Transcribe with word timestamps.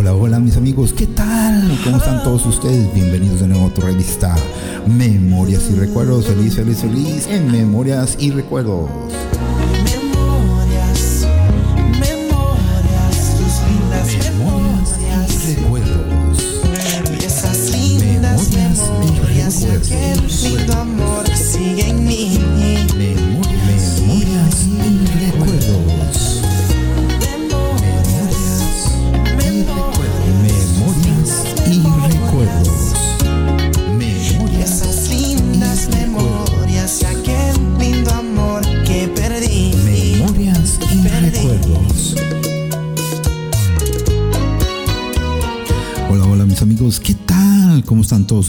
Hola, 0.00 0.14
hola 0.14 0.38
mis 0.38 0.56
amigos, 0.56 0.92
¿qué 0.92 1.08
tal? 1.08 1.76
¿Cómo 1.82 1.96
están 1.96 2.22
todos 2.22 2.46
ustedes? 2.46 2.94
Bienvenidos 2.94 3.40
de 3.40 3.48
nuevo 3.48 3.66
a 3.66 3.74
tu 3.74 3.80
revista 3.80 4.32
Memorias 4.86 5.68
y 5.72 5.74
Recuerdos. 5.74 6.26
Feliz, 6.26 6.54
feliz, 6.54 6.82
feliz 6.82 7.26
en 7.26 7.50
Memorias 7.50 8.16
y 8.20 8.30
Recuerdos. 8.30 8.88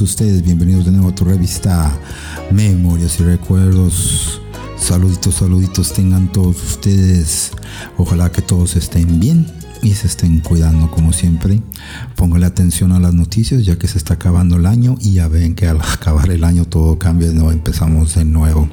Ustedes? 0.02 0.44
Bienvenidos 0.44 0.86
de 0.86 0.92
nuevo 0.92 1.10
a 1.10 1.16
tu 1.16 1.26
revista 1.26 1.98
Memorias 2.52 3.20
y 3.20 3.24
Recuerdos. 3.24 4.42
Saluditos, 4.78 5.36
saluditos 5.36 5.94
tengan 5.94 6.32
todos 6.32 6.62
ustedes. 6.64 7.52
Ojalá 7.98 8.32
que 8.32 8.42
todos 8.42 8.76
estén 8.76 9.20
bien 9.20 9.46
y 9.82 9.94
se 9.94 10.08
estén 10.08 10.40
cuidando 10.40 10.92
como 10.92 11.14
siempre. 11.14 11.62
Póngale 12.16 12.46
atención 12.46 12.92
a 12.92 13.00
las 13.00 13.14
noticias 13.14 13.66
ya 13.66 13.78
que 13.78 13.88
se 13.88 13.98
está 13.98 14.16
acabando 14.16 14.58
el 14.58 14.66
año 14.66 14.96
y 15.00 15.14
ya 15.14 15.28
ven 15.28 15.56
que 15.56 15.68
al 15.68 15.80
acabar 15.82 16.30
el 16.30 16.44
año 16.44 16.66
todo 16.66 17.00
cambia, 17.00 17.32
no 17.32 17.52
empezamos 17.52 18.16
de 18.16 18.26
nuevo. 18.26 18.70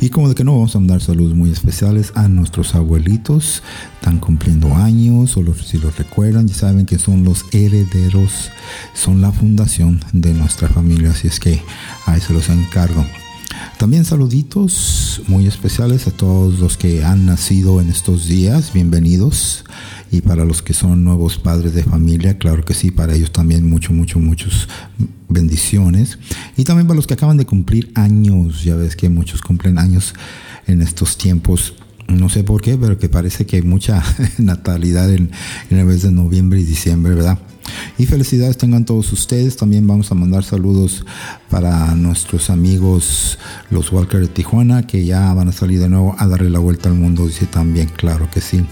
Y 0.00 0.10
como 0.10 0.28
de 0.28 0.34
que 0.34 0.44
no 0.44 0.52
vamos 0.52 0.74
a 0.74 0.78
mandar 0.78 1.00
saludos 1.00 1.34
muy 1.34 1.50
especiales 1.50 2.12
a 2.14 2.28
nuestros 2.28 2.74
abuelitos, 2.74 3.62
están 3.94 4.18
cumpliendo 4.18 4.74
años 4.74 5.36
o 5.36 5.42
los, 5.42 5.66
si 5.66 5.78
los 5.78 5.96
recuerdan, 5.96 6.46
ya 6.46 6.54
saben 6.54 6.86
que 6.86 6.98
son 6.98 7.24
los 7.24 7.44
herederos, 7.52 8.50
son 8.94 9.20
la 9.20 9.32
fundación 9.32 10.00
de 10.12 10.32
nuestra 10.34 10.68
familia, 10.68 11.10
así 11.10 11.28
es 11.28 11.40
que 11.40 11.62
ahí 12.06 12.20
se 12.20 12.32
los 12.32 12.48
encargo. 12.48 13.04
También 13.78 14.04
saluditos 14.04 15.22
muy 15.28 15.46
especiales 15.46 16.06
a 16.06 16.10
todos 16.10 16.58
los 16.58 16.76
que 16.76 17.04
han 17.04 17.26
nacido 17.26 17.80
en 17.80 17.88
estos 17.88 18.26
días, 18.26 18.72
bienvenidos. 18.72 19.64
Y 20.10 20.22
para 20.22 20.44
los 20.44 20.62
que 20.62 20.74
son 20.74 21.04
nuevos 21.04 21.38
padres 21.38 21.74
de 21.74 21.82
familia, 21.82 22.38
claro 22.38 22.64
que 22.64 22.74
sí, 22.74 22.90
para 22.90 23.14
ellos 23.14 23.30
también 23.30 23.68
mucho, 23.68 23.92
mucho, 23.92 24.18
muchos 24.18 24.68
bendiciones. 25.28 26.18
Y 26.56 26.64
también 26.64 26.86
para 26.86 26.96
los 26.96 27.06
que 27.06 27.14
acaban 27.14 27.36
de 27.36 27.46
cumplir 27.46 27.92
años, 27.94 28.64
ya 28.64 28.74
ves 28.74 28.96
que 28.96 29.08
muchos 29.08 29.42
cumplen 29.42 29.78
años 29.78 30.14
en 30.66 30.82
estos 30.82 31.16
tiempos. 31.18 31.74
No 32.08 32.28
sé 32.28 32.42
por 32.42 32.62
qué, 32.62 32.76
pero 32.76 32.98
que 32.98 33.08
parece 33.08 33.46
que 33.46 33.56
hay 33.56 33.62
mucha 33.62 34.02
natalidad 34.38 35.12
en, 35.12 35.30
en 35.70 35.78
el 35.78 35.84
mes 35.84 36.02
de 36.02 36.10
noviembre 36.10 36.60
y 36.60 36.64
diciembre, 36.64 37.14
¿verdad? 37.14 37.38
Y 37.98 38.06
felicidades 38.06 38.56
tengan 38.56 38.84
todos 38.84 39.12
ustedes. 39.12 39.56
También 39.56 39.86
vamos 39.86 40.10
a 40.10 40.14
mandar 40.14 40.44
saludos 40.44 41.04
para 41.50 41.94
nuestros 41.94 42.50
amigos 42.50 43.38
los 43.70 43.92
Walker 43.92 44.20
de 44.20 44.28
Tijuana 44.28 44.86
que 44.86 45.04
ya 45.04 45.32
van 45.34 45.48
a 45.48 45.52
salir 45.52 45.80
de 45.80 45.88
nuevo 45.88 46.14
a 46.18 46.26
darle 46.26 46.50
la 46.50 46.58
vuelta 46.58 46.88
al 46.88 46.94
mundo. 46.94 47.26
Dice 47.26 47.46
también, 47.46 47.88
claro 47.88 48.28
que 48.30 48.40
sí. 48.40 48.64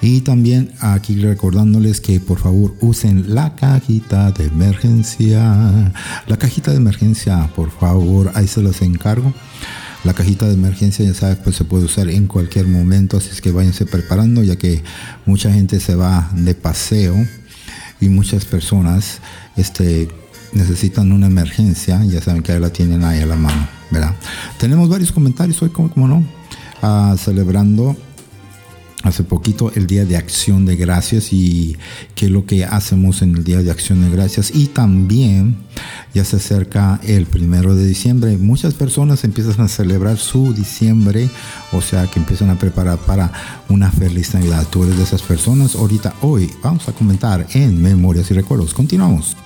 Y 0.00 0.22
también 0.22 0.72
aquí 0.80 1.16
recordándoles 1.20 2.00
que 2.00 2.20
por 2.20 2.38
favor 2.38 2.74
usen 2.80 3.34
la 3.34 3.54
cajita 3.54 4.30
de 4.32 4.46
emergencia. 4.46 5.92
La 6.26 6.36
cajita 6.36 6.70
de 6.70 6.78
emergencia, 6.78 7.50
por 7.54 7.70
favor, 7.70 8.30
ahí 8.34 8.48
se 8.48 8.62
los 8.62 8.82
encargo. 8.82 9.32
La 10.04 10.12
cajita 10.14 10.46
de 10.46 10.54
emergencia, 10.54 11.04
ya 11.04 11.14
sabes, 11.14 11.38
pues 11.38 11.56
se 11.56 11.64
puede 11.64 11.84
usar 11.84 12.08
en 12.08 12.26
cualquier 12.26 12.66
momento, 12.66 13.16
así 13.16 13.30
es 13.32 13.40
que 13.40 13.52
váyanse 13.52 13.86
preparando, 13.86 14.42
ya 14.42 14.56
que 14.56 14.82
mucha 15.26 15.52
gente 15.52 15.80
se 15.80 15.94
va 15.94 16.30
de 16.34 16.54
paseo 16.54 17.14
y 18.00 18.08
muchas 18.08 18.44
personas 18.44 19.20
este, 19.56 20.08
necesitan 20.52 21.10
una 21.10 21.26
emergencia, 21.26 22.04
ya 22.04 22.20
saben 22.20 22.42
que 22.42 22.58
la 22.60 22.70
tienen 22.70 23.02
ahí 23.04 23.20
a 23.20 23.26
la 23.26 23.36
mano, 23.36 23.66
¿verdad? 23.90 24.14
Tenemos 24.58 24.88
varios 24.88 25.10
comentarios 25.10 25.62
hoy, 25.62 25.70
como, 25.70 25.90
como 25.90 26.06
no, 26.06 26.24
Ah, 26.86 27.16
celebrando 27.16 27.96
hace 29.04 29.22
poquito 29.22 29.70
el 29.74 29.86
Día 29.86 30.04
de 30.04 30.16
Acción 30.16 30.64
de 30.64 30.76
Gracias 30.76 31.32
y 31.32 31.76
qué 32.14 32.26
es 32.26 32.32
lo 32.32 32.46
que 32.46 32.64
hacemos 32.64 33.22
en 33.22 33.36
el 33.36 33.44
Día 33.44 33.62
de 33.62 33.70
Acción 33.70 34.02
de 34.02 34.10
Gracias. 34.10 34.50
Y 34.54 34.66
también 34.66 35.56
ya 36.14 36.24
se 36.24 36.36
acerca 36.36 36.98
el 37.04 37.26
primero 37.26 37.74
de 37.74 37.86
diciembre. 37.86 38.36
Muchas 38.38 38.74
personas 38.74 39.22
empiezan 39.24 39.60
a 39.60 39.68
celebrar 39.68 40.16
su 40.16 40.54
diciembre, 40.54 41.28
o 41.72 41.82
sea 41.82 42.06
que 42.06 42.18
empiezan 42.18 42.50
a 42.50 42.58
preparar 42.58 42.98
para 42.98 43.30
una 43.68 43.92
feliz 43.92 44.34
Navidad. 44.34 44.66
Tú 44.70 44.84
eres 44.84 44.96
de 44.96 45.04
esas 45.04 45.22
personas. 45.22 45.74
Ahorita, 45.74 46.14
hoy, 46.22 46.50
vamos 46.62 46.88
a 46.88 46.92
comentar 46.92 47.46
en 47.52 47.80
Memorias 47.82 48.30
y 48.30 48.34
Recuerdos. 48.34 48.72
Continuamos. 48.72 49.36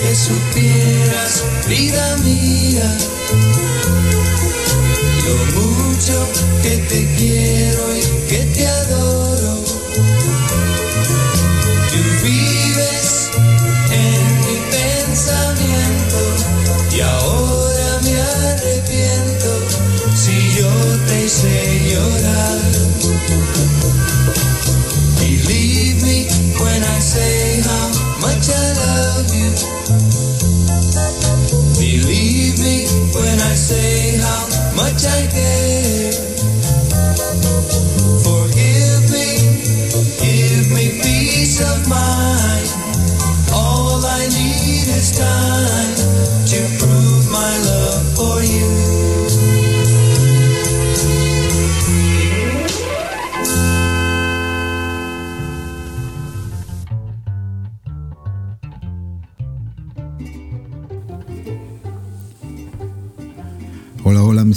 Que 0.00 0.14
supieras, 0.14 1.44
vida 1.68 2.16
mía, 2.18 2.98
lo 5.26 5.60
mucho 5.60 6.28
que 6.62 6.76
te 6.88 7.06
quiero 7.16 7.96
y 7.96 8.28
que 8.28 8.44
te 8.54 8.66
adoro. 8.66 9.55
Say 33.66 34.16
how 34.18 34.76
much 34.76 35.04
I 35.04 35.26
care. 35.26 35.75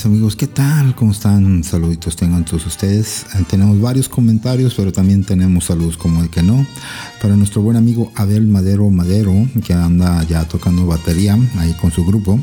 Amigos, 0.06 0.36
¿qué 0.36 0.48
tal? 0.48 0.96
¿Cómo 0.96 1.12
están? 1.12 1.64
Saluditos 1.64 2.16
tengan 2.16 2.46
todos 2.46 2.66
ustedes. 2.68 3.26
Eh, 3.34 3.44
tenemos 3.50 3.82
varios 3.82 4.08
comentarios, 4.08 4.74
pero 4.76 4.92
también 4.92 5.24
tenemos 5.24 5.66
saludos 5.66 5.98
como 5.98 6.22
de 6.22 6.30
que 6.30 6.44
no. 6.44 6.66
Para 7.22 7.36
nuestro 7.36 7.62
buen 7.62 7.76
amigo 7.76 8.12
Abel 8.16 8.46
Madero 8.48 8.90
Madero, 8.90 9.34
que 9.66 9.74
anda 9.74 10.24
ya 10.24 10.48
tocando 10.48 10.86
batería 10.86 11.38
ahí 11.58 11.74
con 11.74 11.92
su 11.92 12.06
grupo. 12.06 12.40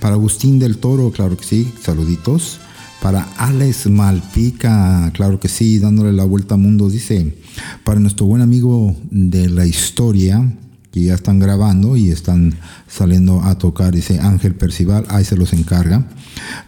Para 0.00 0.14
Agustín 0.14 0.58
del 0.58 0.78
Toro, 0.78 1.12
claro 1.12 1.36
que 1.36 1.44
sí, 1.44 1.72
saluditos. 1.82 2.60
Para 3.02 3.22
Alex 3.36 3.88
Malpica, 3.88 5.10
claro 5.12 5.38
que 5.38 5.48
sí, 5.48 5.78
dándole 5.78 6.12
la 6.12 6.24
vuelta 6.24 6.54
al 6.54 6.60
mundo, 6.60 6.88
dice. 6.88 7.36
Para 7.84 8.00
nuestro 8.00 8.26
buen 8.26 8.42
amigo 8.42 8.96
de 9.10 9.48
la 9.48 9.66
historia, 9.66 10.50
que 10.90 11.04
ya 11.04 11.14
están 11.14 11.38
grabando 11.38 11.96
y 11.96 12.10
están 12.10 12.54
saliendo 12.88 13.42
a 13.42 13.56
tocar, 13.58 13.94
dice 13.94 14.18
Ángel 14.18 14.54
Percival, 14.54 15.04
ahí 15.08 15.24
se 15.24 15.36
los 15.36 15.52
encarga. 15.52 16.04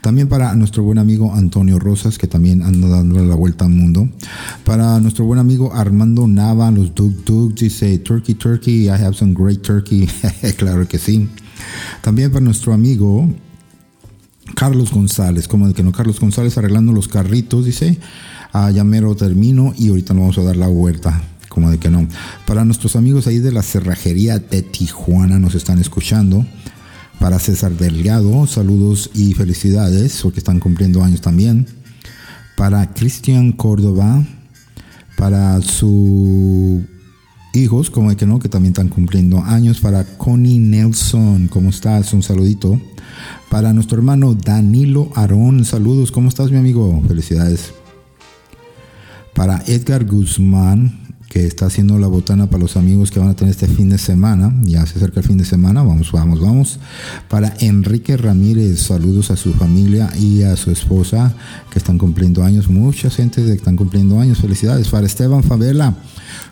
También 0.00 0.28
para 0.28 0.54
nuestro 0.54 0.84
buen 0.84 0.98
amigo 0.98 1.34
Antonio 1.34 1.78
Rosas, 1.78 2.18
que 2.18 2.28
también 2.28 2.62
anda 2.62 2.88
dándole 2.88 3.26
la 3.26 3.34
vuelta 3.34 3.64
al 3.64 3.72
mundo. 3.72 4.08
Para 4.64 5.00
nuestro 5.00 5.24
buen 5.24 5.40
amigo 5.40 5.72
Armando 5.74 6.26
Nava, 6.28 6.70
los 6.70 6.94
Duk 6.94 7.24
Duk, 7.24 7.54
dice 7.54 7.98
Turkey 7.98 8.34
Turkey, 8.34 8.84
I 8.84 8.90
have 8.90 9.14
some 9.14 9.34
great 9.34 9.62
turkey. 9.62 10.08
claro 10.56 10.86
que 10.86 10.98
sí. 10.98 11.28
También 12.00 12.30
para 12.30 12.44
nuestro 12.44 12.72
amigo 12.72 13.28
Carlos 14.54 14.92
González, 14.92 15.48
como 15.48 15.66
de 15.66 15.74
que 15.74 15.82
no, 15.82 15.90
Carlos 15.90 16.20
González 16.20 16.56
arreglando 16.58 16.92
los 16.92 17.08
carritos, 17.08 17.64
dice. 17.64 17.98
Ah, 18.54 18.70
ya 18.70 18.84
mero 18.84 19.16
termino 19.16 19.72
y 19.78 19.88
ahorita 19.88 20.12
nos 20.12 20.20
vamos 20.20 20.38
a 20.38 20.42
dar 20.42 20.56
la 20.58 20.66
vuelta 20.66 21.22
como 21.52 21.70
de 21.70 21.78
que 21.78 21.90
no. 21.90 22.08
Para 22.46 22.64
nuestros 22.64 22.96
amigos 22.96 23.26
ahí 23.26 23.38
de 23.38 23.52
la 23.52 23.62
cerrajería 23.62 24.38
de 24.38 24.62
Tijuana 24.62 25.38
nos 25.38 25.54
están 25.54 25.78
escuchando. 25.78 26.46
Para 27.20 27.38
César 27.38 27.76
Delgado, 27.76 28.46
saludos 28.46 29.10
y 29.14 29.34
felicidades 29.34 30.20
porque 30.22 30.40
están 30.40 30.58
cumpliendo 30.58 31.04
años 31.04 31.20
también. 31.20 31.66
Para 32.56 32.92
Cristian 32.94 33.52
Córdoba, 33.52 34.24
para 35.16 35.60
sus 35.60 36.82
hijos, 37.52 37.90
como 37.90 38.10
de 38.10 38.16
que 38.16 38.26
no, 38.26 38.38
que 38.38 38.48
también 38.48 38.72
están 38.72 38.88
cumpliendo 38.88 39.38
años. 39.38 39.78
Para 39.80 40.04
Connie 40.04 40.58
Nelson, 40.58 41.48
¿cómo 41.48 41.68
estás? 41.68 42.12
Un 42.14 42.22
saludito. 42.22 42.80
Para 43.50 43.72
nuestro 43.74 43.98
hermano 43.98 44.34
Danilo 44.34 45.10
Arón, 45.14 45.64
saludos, 45.66 46.10
¿cómo 46.10 46.28
estás 46.28 46.50
mi 46.50 46.56
amigo? 46.56 47.02
Felicidades. 47.06 47.74
Para 49.34 49.62
Edgar 49.66 50.04
Guzmán, 50.06 51.01
que 51.32 51.46
está 51.46 51.64
haciendo 51.64 51.98
la 51.98 52.08
botana 52.08 52.48
para 52.48 52.60
los 52.60 52.76
amigos 52.76 53.10
que 53.10 53.18
van 53.18 53.30
a 53.30 53.34
tener 53.34 53.52
este 53.52 53.66
fin 53.66 53.88
de 53.88 53.96
semana. 53.96 54.54
Ya 54.64 54.84
se 54.84 54.98
acerca 54.98 55.20
el 55.20 55.26
fin 55.26 55.38
de 55.38 55.46
semana, 55.46 55.82
vamos, 55.82 56.12
vamos, 56.12 56.42
vamos. 56.42 56.78
Para 57.30 57.54
Enrique 57.60 58.18
Ramírez, 58.18 58.80
saludos 58.80 59.30
a 59.30 59.36
su 59.38 59.54
familia 59.54 60.12
y 60.20 60.42
a 60.42 60.56
su 60.56 60.70
esposa 60.70 61.34
que 61.70 61.78
están 61.78 61.96
cumpliendo 61.96 62.44
años. 62.44 62.68
Mucha 62.68 63.08
gente 63.08 63.42
que 63.42 63.52
están 63.52 63.76
cumpliendo 63.76 64.20
años, 64.20 64.40
felicidades. 64.40 64.88
Para 64.88 65.06
Esteban 65.06 65.42
Favela, 65.42 65.96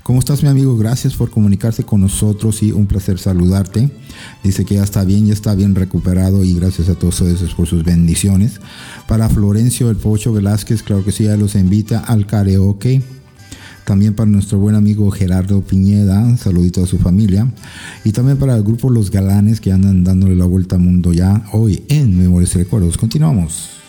¿cómo 0.03 0.19
estás 0.19 0.43
mi 0.43 0.49
amigo? 0.49 0.75
Gracias 0.79 1.13
por 1.13 1.31
comunicarse 1.31 1.85
con 1.85 2.01
nosotros 2.01 2.63
y 2.63 2.73
un 2.73 2.87
placer 2.87 3.19
saludarte. 3.19 3.91
Dice 4.43 4.65
que 4.65 4.77
ya 4.77 4.83
está 4.83 5.05
bien, 5.05 5.27
ya 5.27 5.35
está 5.35 5.55
bien 5.55 5.75
recuperado 5.75 6.43
y 6.43 6.55
gracias 6.55 6.89
a 6.89 6.95
todos 6.95 7.21
ustedes 7.21 7.53
por 7.53 7.67
sus 7.67 7.85
bendiciones. 7.85 8.63
Para 9.07 9.29
Florencio 9.29 9.91
El 9.91 9.97
Pocho 9.97 10.33
Velázquez, 10.33 10.83
claro 10.83 11.05
que 11.05 11.13
sí, 11.13 11.25
ya 11.25 11.37
los 11.37 11.55
invita 11.55 11.99
al 11.99 12.27
karaoke. 12.27 13.20
También 13.85 14.15
para 14.15 14.31
nuestro 14.31 14.59
buen 14.59 14.75
amigo 14.75 15.11
Gerardo 15.11 15.63
Piñeda, 15.63 16.37
saludito 16.37 16.85
a 16.85 16.87
su 16.87 16.99
familia. 16.99 17.51
Y 18.05 18.13
también 18.13 18.39
para 18.39 18.57
el 18.57 18.63
grupo 18.63 18.91
Los 18.91 19.11
Galanes 19.11 19.61
que 19.61 19.73
andan 19.73 20.05
dándole 20.05 20.37
la 20.37 20.45
vuelta 20.45 20.77
al 20.77 20.83
mundo 20.83 21.13
ya 21.13 21.45
hoy 21.53 21.83
en 21.89 22.17
Memorias 22.17 22.55
y 22.55 22.59
Recuerdos. 22.59 22.97
Continuamos. 22.97 23.80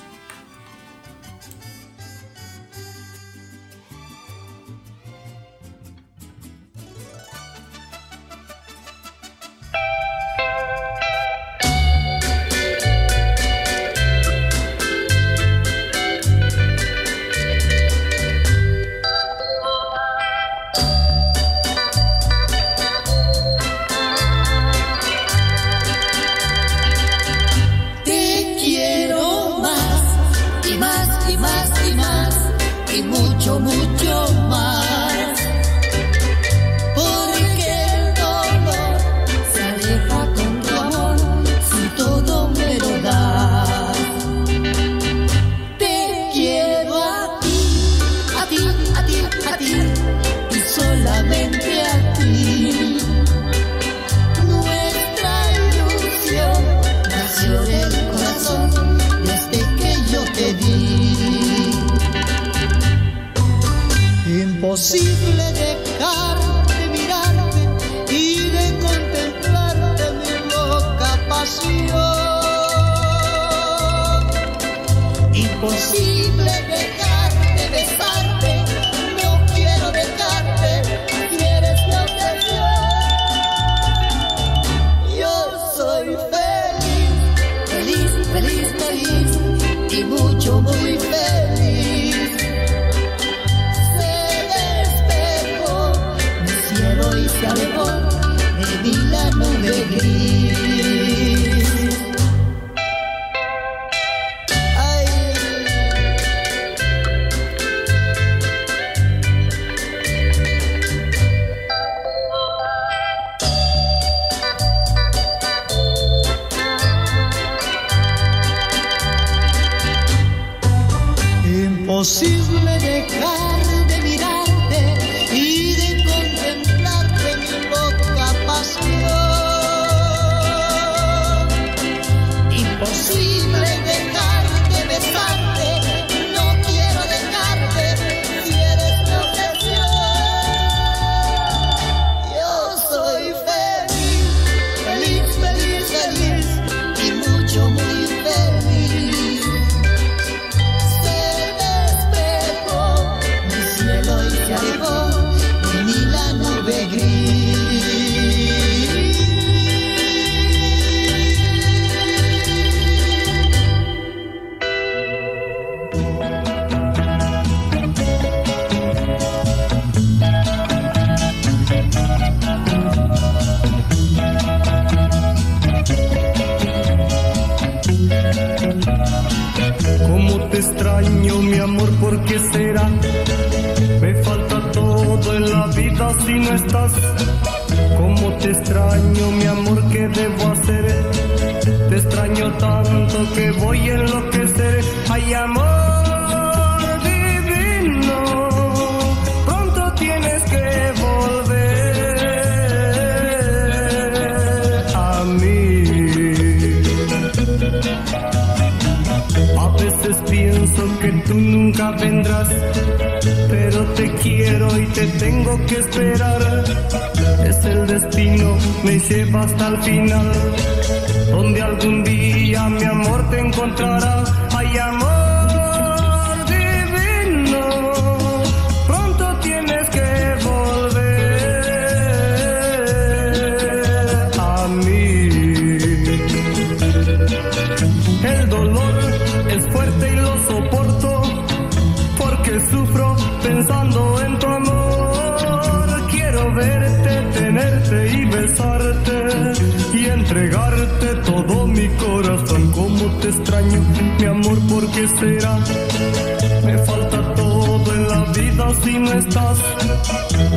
Me 256.63 256.77
falta 256.86 257.33
todo 257.33 257.93
en 257.93 258.07
la 258.07 258.24
vida 258.31 258.71
si 258.83 259.00
no 259.00 259.12
estás. 259.13 259.57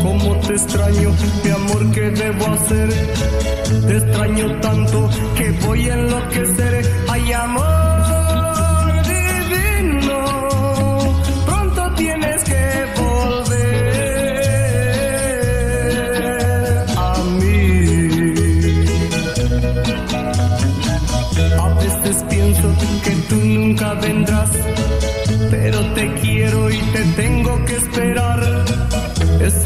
Cómo 0.02 0.36
te 0.40 0.52
extraño, 0.52 1.10
mi 1.42 1.50
amor, 1.50 1.90
¿qué 1.92 2.10
debo 2.10 2.46
hacer? 2.48 2.88
Te 3.86 3.96
extraño 3.96 4.60
tanto 4.60 5.08
que 5.36 5.50
voy 5.66 5.88
a 5.88 5.94
enloquecer. 5.94 6.92
Ay, 7.08 7.32
amor 7.32 7.83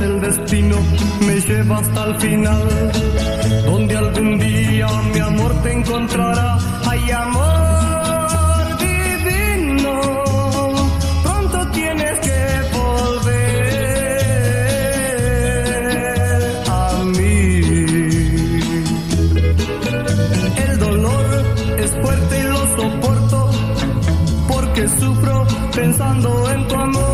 El 0.01 0.21
destino, 0.21 0.77
me 1.27 1.41
lleva 1.41 1.79
hasta 1.79 2.05
el 2.05 2.15
final, 2.21 2.69
donde 3.67 3.97
algún 3.97 4.39
día 4.39 4.87
mi 5.13 5.19
amor 5.19 5.53
te 5.63 5.73
encontrará. 5.73 6.57
Ay, 6.87 7.11
amor 7.11 8.79
divino, 8.79 10.01
pronto 11.25 11.71
tienes 11.73 12.21
que 12.21 12.61
volver 12.79 13.43
a 16.69 17.03
mí. 17.17 17.61
El 20.69 20.79
dolor 20.79 21.27
es 21.77 21.91
fuerte 22.01 22.39
y 22.39 22.43
lo 22.45 22.77
soporto 22.77 23.51
porque 24.47 24.89
sufro 24.89 25.45
pensando 25.75 26.51
en 26.53 26.69
tu 26.69 26.75
amor. 26.77 27.08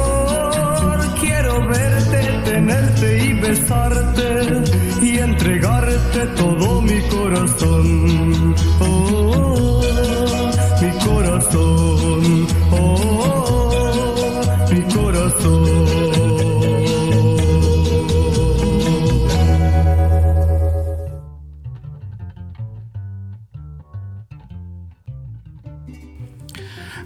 Besarte 3.54 4.62
y 5.02 5.18
entregarte 5.18 6.26
todo 6.37 6.82
mi 6.82 7.00
corazón. 7.02 8.54
Oh, 8.80 9.82
mi 10.80 10.90
corazón. 11.06 12.46
Oh, 12.73 14.40
mi 14.70 14.80
corazón. 14.94 15.84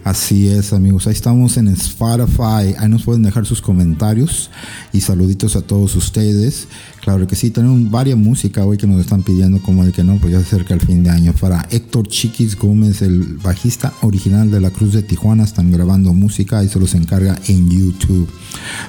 Así 0.09 0.47
es, 0.49 0.73
amigos. 0.73 1.05
Ahí 1.05 1.13
estamos 1.13 1.57
en 1.57 1.67
Spotify. 1.67 2.73
Ahí 2.79 2.89
nos 2.89 3.03
pueden 3.03 3.21
dejar 3.21 3.45
sus 3.45 3.61
comentarios 3.61 4.49
y 4.93 5.01
saluditos 5.01 5.55
a 5.55 5.61
todos 5.61 5.95
ustedes. 5.95 6.67
Claro 7.01 7.27
que 7.27 7.35
sí, 7.35 7.51
tenemos 7.51 7.89
varias 7.89 8.17
música 8.17 8.65
hoy 8.65 8.77
que 8.77 8.87
nos 8.87 8.99
están 8.99 9.23
pidiendo, 9.23 9.61
como 9.61 9.83
el 9.83 9.91
que 9.91 10.03
no, 10.03 10.17
pues 10.17 10.33
ya 10.33 10.39
se 10.39 10.47
acerca 10.47 10.73
el 10.73 10.81
fin 10.81 11.03
de 11.03 11.09
año. 11.09 11.33
Para 11.33 11.67
Héctor 11.71 12.07
Chiquis 12.07 12.57
Gómez, 12.57 13.01
el 13.01 13.37
bajista 13.37 13.93
original 14.01 14.51
de 14.51 14.61
la 14.61 14.69
Cruz 14.69 14.93
de 14.93 15.03
Tijuana, 15.03 15.43
están 15.43 15.71
grabando 15.71 16.13
música 16.13 16.63
y 16.63 16.69
se 16.69 16.79
los 16.79 16.93
encarga 16.95 17.37
en 17.47 17.69
YouTube. 17.69 18.29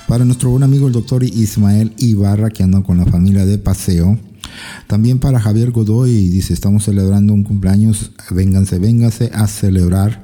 Para 0.09 0.25
nuestro 0.25 0.51
buen 0.51 0.63
amigo 0.63 0.87
el 0.87 0.93
doctor 0.93 1.23
Ismael 1.25 1.93
Ibarra, 1.99 2.51
que 2.51 2.63
anda 2.63 2.83
con 2.83 2.99
la 2.99 3.07
familia 3.07 3.47
de 3.47 3.59
paseo. 3.59 4.19
También 4.87 5.19
para 5.19 5.41
Javier 5.41 5.71
Godoy, 5.71 6.29
dice, 6.29 6.53
estamos 6.53 6.85
celebrando 6.85 7.33
un 7.33 7.45
cumpleaños, 7.45 8.13
vénganse, 8.31 8.79
vénganse 8.79 9.31
a 9.33 9.47
celebrar. 9.47 10.23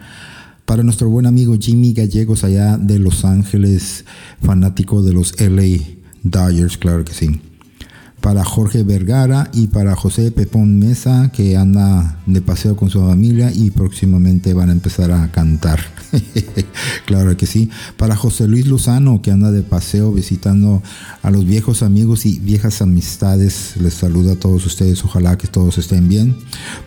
Para 0.67 0.83
nuestro 0.83 1.09
buen 1.09 1.27
amigo 1.27 1.57
Jimmy 1.59 1.93
Gallegos 1.93 2.43
allá 2.43 2.77
de 2.77 2.99
Los 2.99 3.25
Ángeles, 3.25 4.05
fanático 4.43 5.01
de 5.01 5.13
los 5.13 5.41
LA 5.41 5.85
Dodgers, 6.25 6.77
claro 6.77 7.05
que 7.05 7.15
sí. 7.15 7.41
Para 8.21 8.45
Jorge 8.45 8.83
Vergara 8.83 9.51
y 9.53 9.69
para 9.69 9.95
José 9.95 10.33
Pepón 10.33 10.79
Mesa, 10.79 11.31
que 11.33 11.57
anda 11.57 12.19
de 12.27 12.41
paseo 12.41 12.77
con 12.77 12.91
su 12.91 13.01
familia 13.01 13.53
y 13.55 13.71
próximamente 13.71 14.53
van 14.53 14.71
a 14.71 14.73
empezar 14.73 15.13
a 15.13 15.31
cantar. 15.31 15.81
claro 17.07 17.37
que 17.37 17.47
sí. 17.47 17.71
Para 17.97 18.17
José 18.17 18.49
Luis 18.49 18.67
Lozano, 18.67 19.23
que 19.23 19.31
anda 19.31 19.51
de 19.51 19.63
paseo 19.63 20.13
visitando 20.13 20.83
a 21.23 21.31
los 21.31 21.45
viejos 21.45 21.83
amigos 21.83 22.27
y 22.27 22.39
viejas 22.39 22.83
amistades. 22.83 23.77
Les 23.81 23.95
saluda 23.95 24.33
a 24.33 24.37
todos 24.37 24.67
ustedes. 24.67 25.05
Ojalá 25.05 25.39
que 25.39 25.47
todos 25.47 25.79
estén 25.79 26.09
bien. 26.09 26.37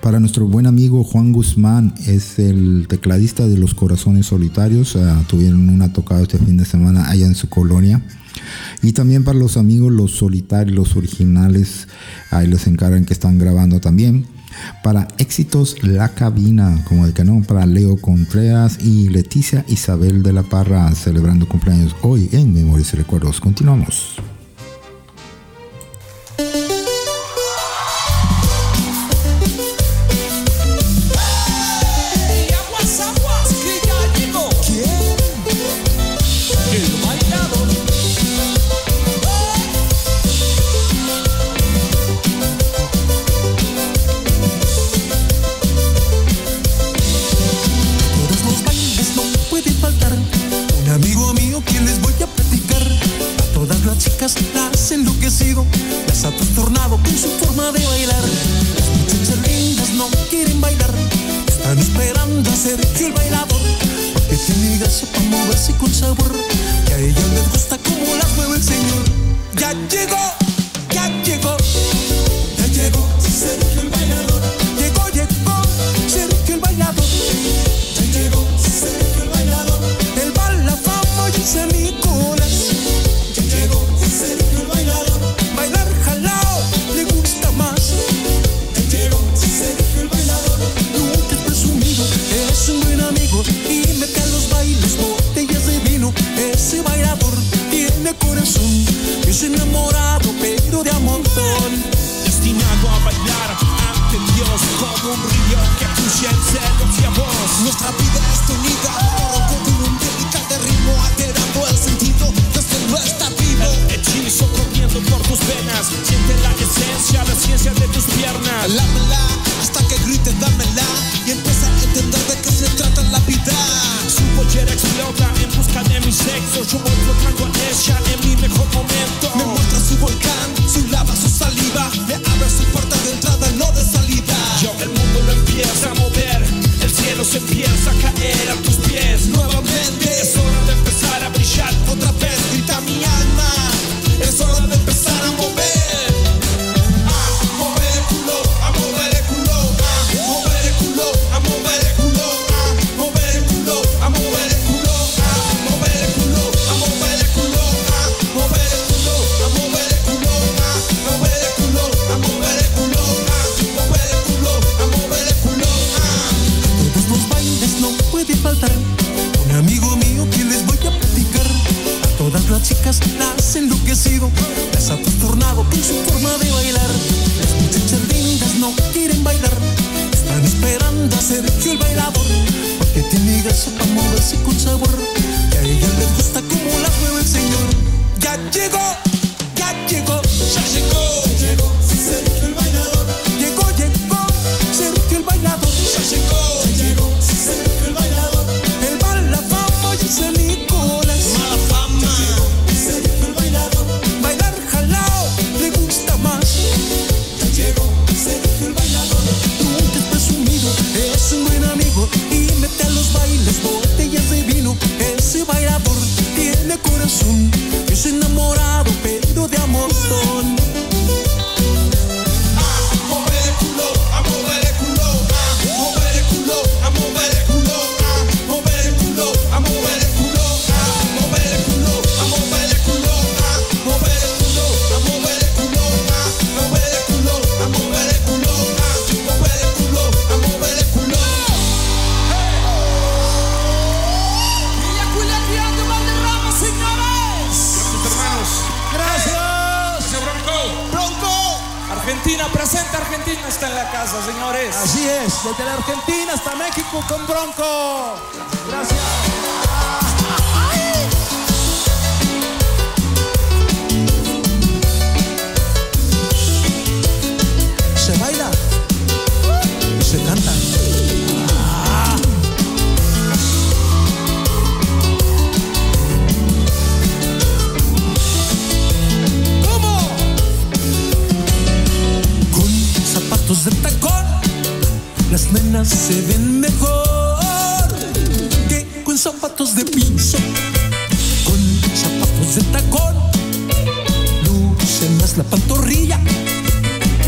Para 0.01 0.19
nuestro 0.19 0.47
buen 0.47 0.67
amigo 0.67 1.03
Juan 1.03 1.31
Guzmán, 1.31 1.93
es 2.05 2.39
el 2.39 2.87
tecladista 2.87 3.47
de 3.47 3.57
Los 3.57 3.73
Corazones 3.73 4.27
Solitarios. 4.27 4.95
Ah, 4.95 5.23
tuvieron 5.27 5.69
una 5.69 5.93
tocada 5.93 6.21
este 6.21 6.37
fin 6.37 6.57
de 6.57 6.65
semana 6.65 7.09
allá 7.09 7.25
en 7.25 7.35
su 7.35 7.49
colonia. 7.49 8.01
Y 8.81 8.93
también 8.93 9.23
para 9.23 9.37
los 9.37 9.57
amigos, 9.57 9.91
los 9.91 10.11
solitarios, 10.11 10.75
los 10.75 10.95
originales, 10.95 11.87
ahí 12.31 12.47
les 12.47 12.67
encargan 12.67 13.05
que 13.05 13.13
están 13.13 13.37
grabando 13.37 13.79
también. 13.79 14.25
Para 14.83 15.07
éxitos 15.17 15.83
La 15.83 16.09
Cabina, 16.09 16.83
como 16.85 17.05
el 17.05 17.13
no, 17.25 17.41
para 17.43 17.65
Leo 17.65 17.97
Contreras 17.97 18.79
y 18.81 19.09
Leticia 19.09 19.63
Isabel 19.67 20.23
de 20.23 20.33
la 20.33 20.43
Parra, 20.43 20.93
celebrando 20.95 21.47
cumpleaños 21.47 21.95
hoy 22.01 22.29
en 22.31 22.53
Memorias 22.53 22.93
y 22.93 22.97
Recuerdos. 22.97 23.39
Continuamos. 23.39 24.19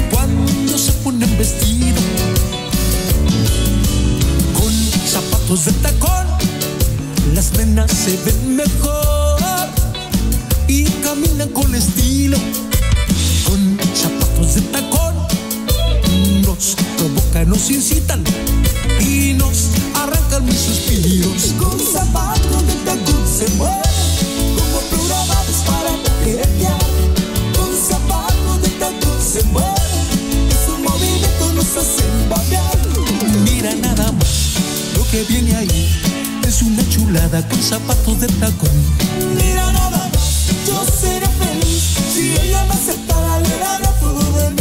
Cuando 0.09 0.77
se 0.77 0.91
ponen 1.03 1.37
vestido. 1.37 2.01
Con 4.59 4.73
zapatos 5.07 5.65
de 5.65 5.71
tacón, 5.73 6.27
las 7.33 7.53
nenas 7.53 7.91
se 7.91 8.17
ven 8.25 8.55
mejor 8.55 9.39
y 10.67 10.83
caminan 11.03 11.49
con 11.49 11.73
estilo 11.75 12.37
con 13.47 13.77
zapatos 13.95 14.55
de 14.55 14.61
tacón 14.61 15.15
nos 16.41 16.75
provocan, 16.97 17.49
nos 17.49 17.69
incitan 17.69 18.23
y 18.99 19.33
nos 19.33 19.69
arrancan 19.95 20.45
mis 20.45 20.59
suspiros. 20.59 21.53
Con 21.59 21.79
zapatos 21.79 22.67
de 22.67 22.73
tacón 22.85 23.27
se 23.27 23.47
mueven 23.55 23.81
como 24.55 24.79
programados 24.89 25.57
para 25.65 25.91
coquetear. 25.91 26.80
Se 29.31 29.43
mueven 29.43 30.49
y 30.49 30.65
sus 30.65 30.77
movimientos 30.79 31.53
nos 31.53 31.77
hacen 31.77 32.29
babear. 32.29 32.77
Mira 33.45 33.73
nada 33.75 34.11
más 34.11 34.55
lo 34.97 35.07
que 35.09 35.23
viene 35.23 35.55
ahí 35.55 35.89
es 36.45 36.61
una 36.61 36.87
chulada 36.89 37.47
con 37.47 37.63
zapatos 37.63 38.19
de 38.19 38.27
tacón. 38.27 38.69
Mira 39.37 39.71
nada 39.71 40.09
más, 40.13 40.67
yo 40.67 40.83
seré 40.85 41.27
feliz 41.27 41.93
si 42.13 42.33
ella 42.41 42.65
me 42.65 42.73
aceptara, 42.73 43.39
le 43.39 43.49
todo 44.01 44.31
de 44.37 44.49
mí. 44.49 44.60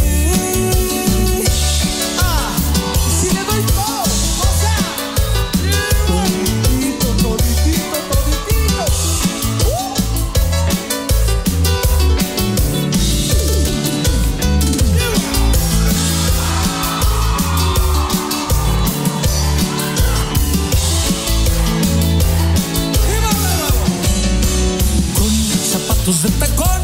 Zapatos 26.11 26.23
de 26.23 26.29
tacón, 26.39 26.81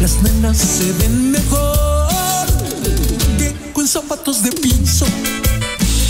las 0.00 0.22
nenas 0.22 0.56
se 0.56 0.92
ven 0.92 1.30
mejor 1.30 2.46
que 3.38 3.54
con 3.72 3.86
zapatos 3.86 4.42
de 4.42 4.50
piso. 4.52 5.06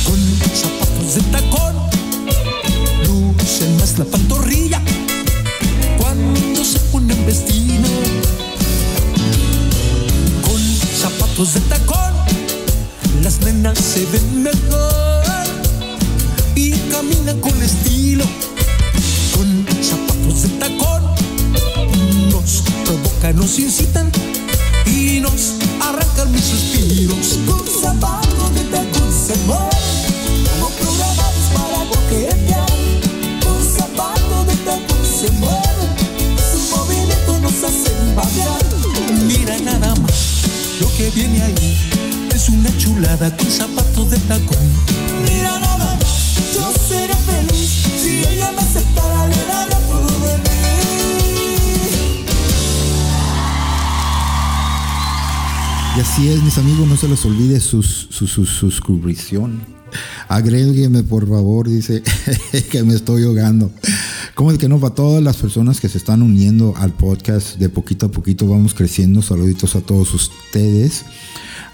Con 0.04 0.18
zapatos 0.54 1.14
de 1.16 1.22
tacón, 1.32 1.74
lucen 3.06 3.76
más 3.78 3.98
la 3.98 4.04
pantorrilla 4.04 4.80
cuando 5.98 6.64
se 6.64 6.78
ponen 6.92 7.26
vestido. 7.26 7.88
Con 10.42 10.60
zapatos 10.96 11.54
de 11.54 11.60
tacón, 11.62 12.12
las 13.22 13.40
nenas 13.40 13.78
se 13.78 14.06
ven 14.06 14.42
mejor 14.42 15.24
y 16.54 16.72
caminan 16.90 17.40
con 17.40 17.60
estilo 17.62 18.24
nos 23.34 23.58
incitan 23.58 24.10
y 24.86 25.20
nos 25.20 25.54
arrancan 25.80 26.30
mis 26.32 26.44
amigos, 56.58 56.86
no 56.88 56.96
se 56.96 57.08
les 57.08 57.24
olvide 57.24 57.60
sus- 57.60 58.08
su, 58.10 58.26
su 58.26 58.44
suscripción. 58.46 59.60
Agrégueme, 60.28 61.02
por 61.04 61.28
favor, 61.28 61.68
dice 61.68 62.02
que 62.70 62.82
me 62.82 62.94
estoy 62.94 63.24
ahogando. 63.24 63.70
¿Cómo 64.34 64.50
es 64.50 64.58
que 64.58 64.68
no? 64.68 64.80
Para 64.80 64.94
todas 64.94 65.22
las 65.22 65.36
personas 65.36 65.80
que 65.80 65.88
se 65.88 65.98
están 65.98 66.22
uniendo 66.22 66.74
al 66.76 66.92
podcast, 66.92 67.56
de 67.58 67.68
poquito 67.68 68.06
a 68.06 68.10
poquito 68.10 68.48
vamos 68.48 68.74
creciendo. 68.74 69.22
Saluditos 69.22 69.76
a 69.76 69.80
todos 69.80 70.12
ustedes. 70.14 71.04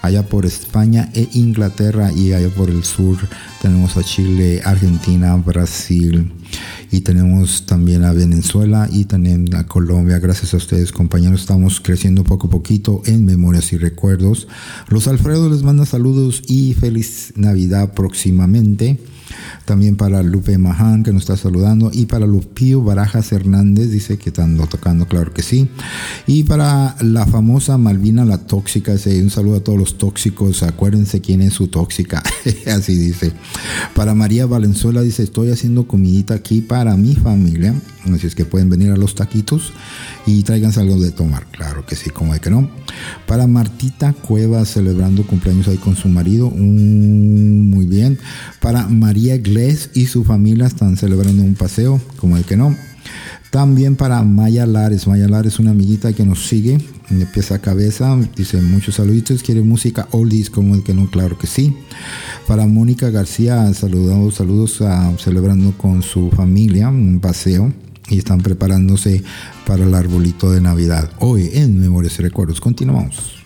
Allá 0.03 0.25
por 0.27 0.45
España 0.45 1.11
e 1.13 1.29
Inglaterra 1.33 2.11
y 2.11 2.33
allá 2.33 2.49
por 2.49 2.69
el 2.71 2.83
sur 2.83 3.17
tenemos 3.61 3.97
a 3.97 4.03
Chile, 4.03 4.61
Argentina, 4.65 5.35
Brasil. 5.35 6.31
Y 6.91 7.01
tenemos 7.01 7.65
también 7.65 8.03
a 8.03 8.11
Venezuela 8.11 8.89
y 8.91 9.05
también 9.05 9.55
a 9.55 9.65
Colombia. 9.65 10.19
Gracias 10.19 10.53
a 10.53 10.57
ustedes, 10.57 10.91
compañeros. 10.91 11.41
Estamos 11.41 11.79
creciendo 11.79 12.25
poco 12.25 12.47
a 12.47 12.49
poquito 12.49 13.01
en 13.05 13.25
memorias 13.25 13.71
y 13.71 13.77
recuerdos. 13.77 14.49
Los 14.89 15.07
Alfredo 15.07 15.49
les 15.49 15.63
manda 15.63 15.85
saludos 15.85 16.41
y 16.47 16.73
feliz 16.73 17.31
Navidad 17.37 17.93
próximamente. 17.93 18.99
También 19.63 19.95
para 19.95 20.21
Lupe 20.23 20.57
Mahan, 20.57 21.03
que 21.03 21.13
nos 21.13 21.21
está 21.23 21.37
saludando. 21.37 21.91
Y 21.93 22.07
para 22.07 22.25
Lupío 22.25 22.83
Barajas 22.83 23.31
Hernández, 23.31 23.89
dice 23.91 24.17
que 24.17 24.29
están 24.29 24.57
tocando, 24.67 25.07
claro 25.07 25.33
que 25.33 25.41
sí. 25.41 25.69
Y 26.27 26.43
para 26.43 26.95
la 26.99 27.25
famosa 27.25 27.77
Malvina 27.77 28.25
la 28.25 28.39
Tóxica, 28.39 28.93
dice, 28.93 29.21
un 29.23 29.29
saludo 29.29 29.57
a 29.57 29.63
todos 29.63 29.79
los 29.79 29.97
tóxicos. 29.97 30.63
Acuérdense 30.63 31.21
quién 31.21 31.41
es 31.41 31.53
su 31.53 31.67
tóxica. 31.67 32.21
Así 32.67 32.97
dice. 32.97 33.31
Para 33.95 34.13
María 34.13 34.45
Valenzuela, 34.45 35.01
dice, 35.01 35.23
estoy 35.23 35.51
haciendo 35.51 35.87
comidita 35.87 36.33
aquí 36.33 36.61
para 36.61 36.80
mi 36.97 37.15
familia. 37.15 37.73
Así 38.13 38.27
es 38.27 38.35
que 38.35 38.45
pueden 38.45 38.69
venir 38.69 38.91
a 38.91 38.97
los 38.97 39.15
taquitos 39.15 39.73
y 40.25 40.43
tráiganse 40.43 40.79
algo 40.79 40.99
de 40.99 41.11
tomar. 41.11 41.45
Claro 41.51 41.85
que 41.85 41.95
sí, 41.95 42.09
como 42.09 42.33
de 42.33 42.39
que 42.39 42.49
no. 42.49 42.69
Para 43.27 43.47
Martita 43.47 44.13
Cuevas, 44.13 44.69
celebrando 44.69 45.25
cumpleaños 45.25 45.67
ahí 45.67 45.77
con 45.77 45.95
su 45.95 46.07
marido. 46.07 46.49
Mm, 46.49 47.69
muy 47.69 47.85
bien. 47.85 48.19
Para 48.59 48.87
María 48.87 49.37
Gles 49.37 49.91
y 49.93 50.07
su 50.07 50.23
familia 50.23 50.67
están 50.67 50.97
celebrando 50.97 51.43
un 51.43 51.55
paseo, 51.55 52.01
como 52.17 52.37
el 52.37 52.43
que 52.43 52.57
no. 52.57 52.75
También 53.49 53.95
para 53.95 54.21
Maya 54.23 54.65
Lares. 54.65 55.07
Maya 55.07 55.27
Lares, 55.27 55.59
una 55.59 55.71
amiguita 55.71 56.13
que 56.13 56.23
nos 56.25 56.47
sigue 56.47 56.77
de 57.09 57.25
pieza 57.25 57.55
a 57.55 57.59
cabeza. 57.59 58.17
Dice 58.35 58.61
muchos 58.61 58.95
saluditos. 58.95 59.43
Quiere 59.43 59.61
música 59.61 60.07
oldies, 60.11 60.49
como 60.49 60.75
el 60.75 60.83
que 60.83 60.93
no, 60.93 61.09
claro 61.09 61.37
que 61.37 61.47
sí. 61.47 61.75
Para 62.47 62.65
Mónica 62.67 63.09
García, 63.09 63.73
saludos, 63.73 64.35
saludos 64.35 64.81
a- 64.81 65.13
celebrando 65.17 65.77
con 65.77 66.01
su 66.01 66.29
familia 66.31 66.89
un 66.89 67.19
paseo. 67.19 67.73
Y 68.09 68.17
están 68.17 68.39
preparándose 68.41 69.23
para 69.65 69.85
el 69.85 69.93
arbolito 69.93 70.51
de 70.51 70.59
Navidad. 70.59 71.09
Hoy 71.19 71.49
en 71.53 71.79
Memorias 71.79 72.19
y 72.19 72.23
Recuerdos. 72.23 72.59
Continuamos. 72.59 73.40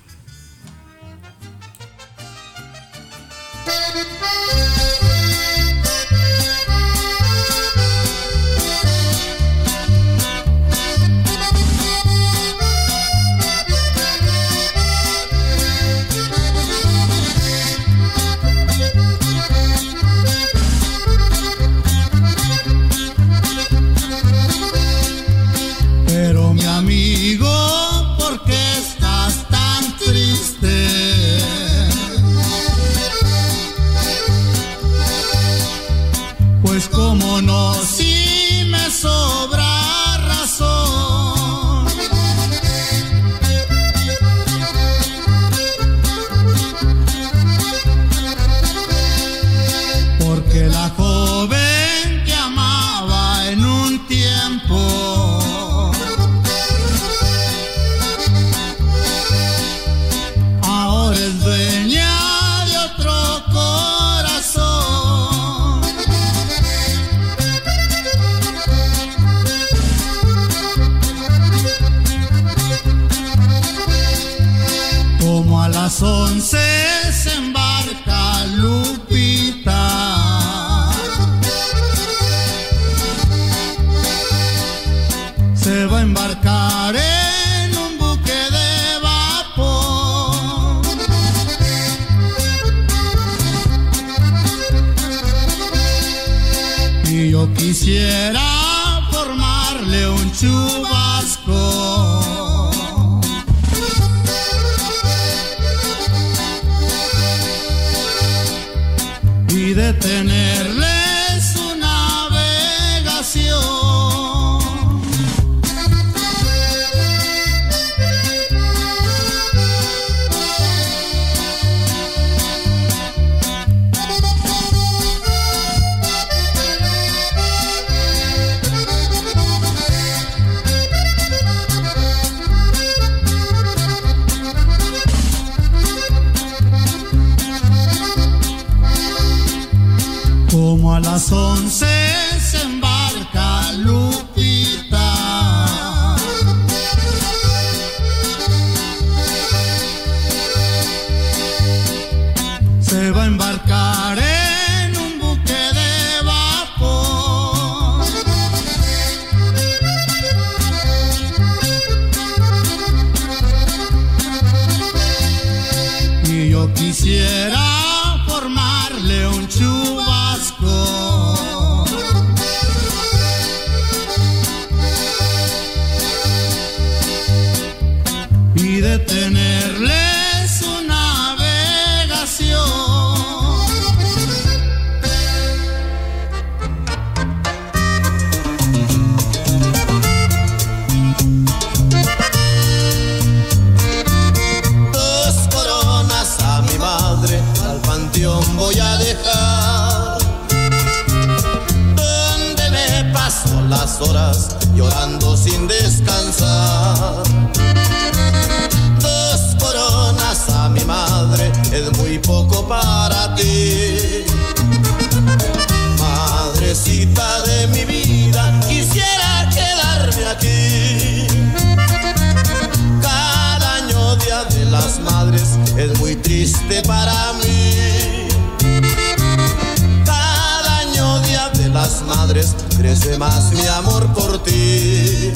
Crece 232.85 233.17
más 233.17 233.51
mi 233.51 233.65
amor 233.65 234.05
por 234.13 234.43
ti. 234.43 235.31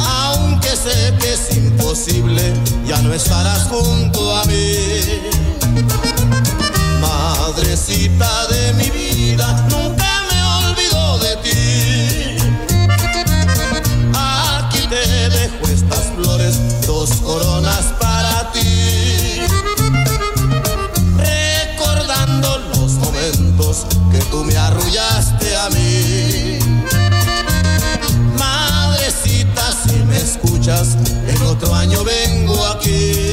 Aunque 0.00 0.68
sé 0.68 1.14
que 1.20 1.34
es 1.34 1.54
imposible, 1.54 2.54
ya 2.86 3.02
no 3.02 3.12
estarás 3.12 3.64
junto 3.64 4.34
a 4.34 4.44
mí. 4.46 4.74
Madrecita 7.00 8.46
de 8.46 8.72
mi 8.72 8.90
vida, 8.90 9.68
el 30.68 31.42
otro 31.44 31.72
año 31.76 32.02
vengo 32.02 32.66
aquí 32.66 33.25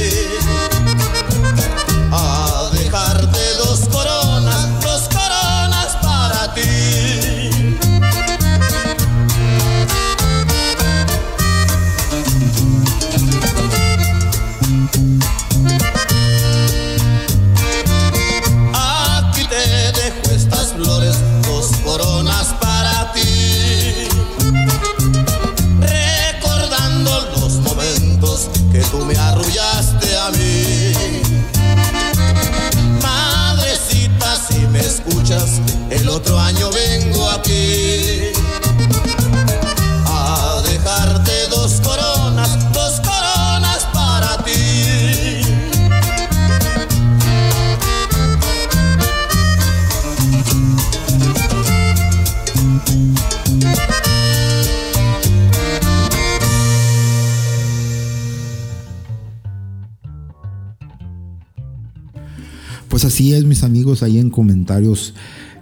ahí 64.04 64.18
en 64.18 64.30
comentarios. 64.30 65.14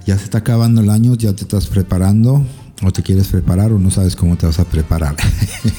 Ya 0.07 0.19
se 0.19 0.25
está 0.25 0.39
acabando 0.39 0.81
el 0.81 0.91
año, 0.91 1.15
ya 1.15 1.33
te 1.33 1.43
estás 1.43 1.67
preparando 1.67 2.45
o 2.83 2.93
te 2.93 3.03
quieres 3.03 3.29
preparar 3.29 3.73
o 3.73 3.79
no 3.79 3.91
sabes 3.91 4.17
cómo 4.17 4.37
te 4.37 4.47
vas 4.47 4.59
a 4.59 4.65
preparar. 4.65 5.17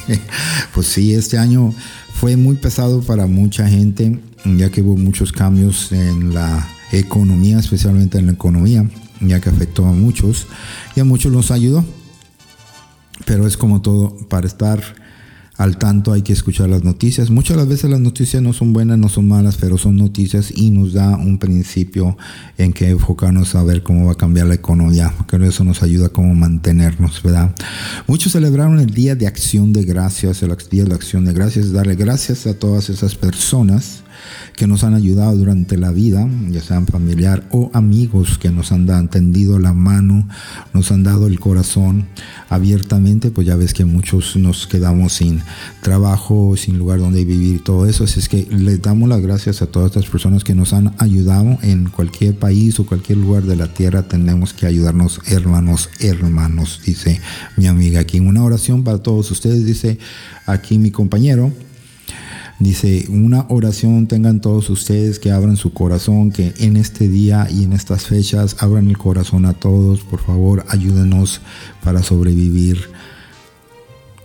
pues 0.74 0.86
sí, 0.86 1.12
este 1.12 1.38
año 1.38 1.72
fue 2.14 2.36
muy 2.36 2.56
pesado 2.56 3.02
para 3.02 3.26
mucha 3.26 3.68
gente, 3.68 4.18
ya 4.44 4.70
que 4.70 4.82
hubo 4.82 4.96
muchos 4.96 5.32
cambios 5.32 5.92
en 5.92 6.32
la 6.32 6.66
economía, 6.92 7.58
especialmente 7.58 8.18
en 8.18 8.26
la 8.26 8.32
economía, 8.32 8.88
ya 9.20 9.40
que 9.40 9.50
afectó 9.50 9.86
a 9.86 9.92
muchos 9.92 10.46
y 10.96 11.00
a 11.00 11.04
muchos 11.04 11.32
los 11.32 11.50
ayudó. 11.50 11.84
Pero 13.26 13.46
es 13.46 13.56
como 13.56 13.80
todo, 13.82 14.16
para 14.28 14.46
estar 14.46 14.82
al 15.56 15.78
tanto 15.78 16.12
hay 16.12 16.22
que 16.22 16.32
escuchar 16.32 16.68
las 16.68 16.82
noticias. 16.82 17.30
Muchas 17.30 17.56
de 17.56 17.62
las 17.62 17.68
veces 17.68 17.90
las 17.90 18.00
noticias 18.00 18.42
no 18.42 18.52
son 18.52 18.72
buenas, 18.72 18.98
no 18.98 19.08
son 19.08 19.28
malas, 19.28 19.56
pero 19.60 19.78
son 19.78 19.96
noticias 19.96 20.52
y 20.54 20.70
nos 20.70 20.92
da 20.92 21.16
un 21.16 21.38
principio 21.38 22.16
en 22.58 22.72
que 22.72 22.90
enfocarnos 22.90 23.54
a 23.54 23.62
ver 23.62 23.82
cómo 23.82 24.06
va 24.06 24.12
a 24.12 24.16
cambiar 24.16 24.46
la 24.46 24.54
economía, 24.54 25.12
porque 25.16 25.44
eso 25.46 25.64
nos 25.64 25.82
ayuda 25.82 26.10
a 26.14 26.20
mantenernos, 26.20 27.22
¿verdad? 27.22 27.54
Muchos 28.06 28.32
celebraron 28.32 28.80
el 28.80 28.90
Día 28.90 29.14
de 29.14 29.26
Acción 29.26 29.72
de 29.72 29.84
Gracias, 29.84 30.42
el 30.42 30.54
Día 30.70 30.84
de 30.84 30.94
Acción 30.94 31.24
de 31.24 31.32
Gracias, 31.32 31.72
darle 31.72 31.94
gracias 31.94 32.46
a 32.46 32.54
todas 32.54 32.90
esas 32.90 33.14
personas 33.14 34.04
que 34.56 34.66
nos 34.66 34.84
han 34.84 34.94
ayudado 34.94 35.36
durante 35.36 35.76
la 35.76 35.90
vida, 35.90 36.28
ya 36.48 36.60
sean 36.60 36.86
familiar 36.86 37.44
o 37.50 37.70
amigos 37.72 38.38
que 38.38 38.50
nos 38.50 38.72
han 38.72 39.08
tendido 39.08 39.58
la 39.58 39.72
mano, 39.72 40.28
nos 40.72 40.92
han 40.92 41.02
dado 41.02 41.26
el 41.26 41.40
corazón 41.40 42.06
abiertamente, 42.48 43.30
pues 43.30 43.46
ya 43.46 43.56
ves 43.56 43.74
que 43.74 43.84
muchos 43.84 44.36
nos 44.36 44.66
quedamos 44.66 45.14
sin 45.14 45.42
trabajo, 45.82 46.56
sin 46.56 46.78
lugar 46.78 47.00
donde 47.00 47.24
vivir, 47.24 47.64
todo 47.64 47.86
eso. 47.86 48.04
Así 48.04 48.20
es 48.20 48.28
que 48.28 48.46
les 48.50 48.80
damos 48.80 49.08
las 49.08 49.20
gracias 49.20 49.62
a 49.62 49.66
todas 49.66 49.90
estas 49.90 50.06
personas 50.06 50.44
que 50.44 50.54
nos 50.54 50.72
han 50.72 50.94
ayudado 50.98 51.58
en 51.62 51.88
cualquier 51.90 52.36
país 52.36 52.78
o 52.78 52.86
cualquier 52.86 53.18
lugar 53.18 53.42
de 53.42 53.56
la 53.56 53.68
tierra. 53.68 54.02
Tenemos 54.02 54.52
que 54.52 54.66
ayudarnos, 54.66 55.20
hermanos, 55.26 55.90
hermanos, 56.00 56.80
dice 56.84 57.20
mi 57.56 57.66
amiga 57.66 58.00
aquí. 58.00 58.20
Una 58.20 58.44
oración 58.44 58.84
para 58.84 58.98
todos 58.98 59.30
ustedes, 59.30 59.66
dice 59.66 59.98
aquí 60.46 60.78
mi 60.78 60.90
compañero. 60.90 61.52
Dice, 62.60 63.06
una 63.08 63.46
oración 63.48 64.06
tengan 64.06 64.40
todos 64.40 64.70
ustedes 64.70 65.18
que 65.18 65.32
abran 65.32 65.56
su 65.56 65.72
corazón, 65.72 66.30
que 66.30 66.54
en 66.58 66.76
este 66.76 67.08
día 67.08 67.48
y 67.50 67.64
en 67.64 67.72
estas 67.72 68.06
fechas 68.06 68.56
abran 68.60 68.88
el 68.88 68.96
corazón 68.96 69.44
a 69.44 69.54
todos. 69.54 70.00
Por 70.00 70.20
favor, 70.20 70.64
ayúdenos 70.68 71.40
para 71.82 72.02
sobrevivir. 72.02 72.78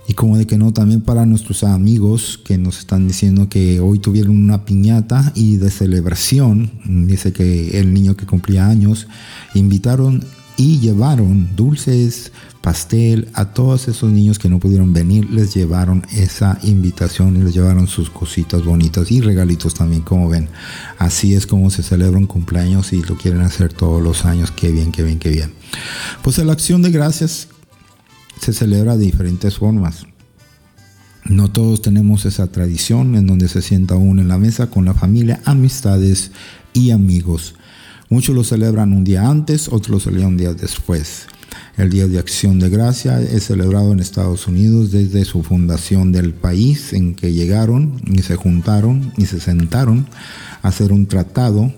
Y 0.07 0.13
como 0.13 0.37
de 0.37 0.47
que 0.47 0.57
no, 0.57 0.73
también 0.73 1.01
para 1.01 1.25
nuestros 1.25 1.63
amigos 1.63 2.39
que 2.43 2.57
nos 2.57 2.79
están 2.79 3.07
diciendo 3.07 3.47
que 3.47 3.79
hoy 3.79 3.99
tuvieron 3.99 4.37
una 4.37 4.65
piñata 4.65 5.31
y 5.35 5.57
de 5.57 5.69
celebración. 5.69 6.71
Dice 6.85 7.31
que 7.31 7.79
el 7.79 7.93
niño 7.93 8.15
que 8.15 8.25
cumplía 8.25 8.67
años 8.67 9.07
invitaron 9.53 10.23
y 10.59 10.77
llevaron 10.79 11.55
dulces, 11.55 12.33
pastel 12.59 13.29
a 13.33 13.53
todos 13.53 13.87
esos 13.87 14.11
niños 14.11 14.37
que 14.37 14.49
no 14.49 14.59
pudieron 14.59 14.91
venir. 14.91 15.29
Les 15.29 15.53
llevaron 15.53 16.05
esa 16.11 16.59
invitación 16.63 17.37
y 17.37 17.43
les 17.43 17.53
llevaron 17.53 17.87
sus 17.87 18.09
cositas 18.09 18.65
bonitas 18.65 19.09
y 19.09 19.21
regalitos 19.21 19.73
también, 19.73 20.01
como 20.01 20.27
ven. 20.27 20.49
Así 20.97 21.33
es 21.33 21.47
como 21.47 21.69
se 21.69 21.81
celebra 21.81 22.19
un 22.19 22.27
cumpleaños 22.27 22.91
y 22.91 23.01
lo 23.01 23.15
quieren 23.15 23.39
hacer 23.39 23.71
todos 23.71 24.03
los 24.03 24.25
años. 24.25 24.51
Qué 24.51 24.69
bien, 24.69 24.91
qué 24.91 25.01
bien, 25.01 25.17
qué 25.17 25.29
bien. 25.29 25.53
Pues 26.23 26.37
la 26.39 26.51
acción 26.51 26.81
de 26.81 26.91
gracias 26.91 27.47
se 28.41 28.51
celebra 28.51 28.97
de 28.97 29.05
diferentes 29.05 29.59
formas. 29.59 30.07
No 31.23 31.49
todos 31.49 31.81
tenemos 31.81 32.25
esa 32.25 32.47
tradición 32.47 33.15
en 33.15 33.27
donde 33.27 33.47
se 33.47 33.61
sienta 33.61 33.95
uno 33.95 34.21
en 34.21 34.27
la 34.27 34.37
mesa 34.37 34.69
con 34.69 34.83
la 34.83 34.93
familia, 34.93 35.39
amistades 35.45 36.31
y 36.73 36.91
amigos. 36.91 37.55
Muchos 38.11 38.33
lo 38.33 38.43
celebran 38.43 38.91
un 38.91 39.03
día 39.03 39.29
antes, 39.29 39.67
otros 39.67 39.89
lo 39.89 39.99
celebran 39.99 40.29
un 40.29 40.37
día 40.37 40.53
después. 40.55 41.27
El 41.77 41.91
Día 41.91 42.07
de 42.07 42.17
Acción 42.17 42.57
de 42.57 42.67
Gracia 42.67 43.21
es 43.21 43.45
celebrado 43.45 43.93
en 43.93 43.99
Estados 43.99 44.47
Unidos 44.47 44.91
desde 44.91 45.25
su 45.25 45.43
fundación 45.43 46.11
del 46.11 46.33
país 46.33 46.91
en 46.93 47.13
que 47.13 47.33
llegaron 47.33 48.01
y 48.07 48.23
se 48.23 48.35
juntaron 48.35 49.13
y 49.15 49.27
se 49.27 49.39
sentaron 49.39 50.07
a 50.63 50.69
hacer 50.69 50.91
un 50.91 51.05
tratado 51.05 51.71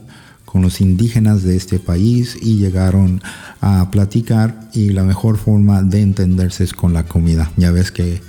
con 0.46 0.62
los 0.62 0.80
indígenas 0.80 1.44
de 1.44 1.58
este 1.58 1.80
país 1.80 2.38
y 2.42 2.58
llegaron 2.58 3.22
a 3.60 3.92
platicar 3.92 4.70
y 4.74 4.92
la 4.92 5.04
mejor 5.04 5.38
forma 5.38 5.84
de 5.84 6.02
entenderse 6.02 6.64
es 6.64 6.72
con 6.72 6.94
la 6.94 7.04
comida. 7.04 7.52
Ya 7.58 7.72
ves 7.72 7.92
que 7.92 8.22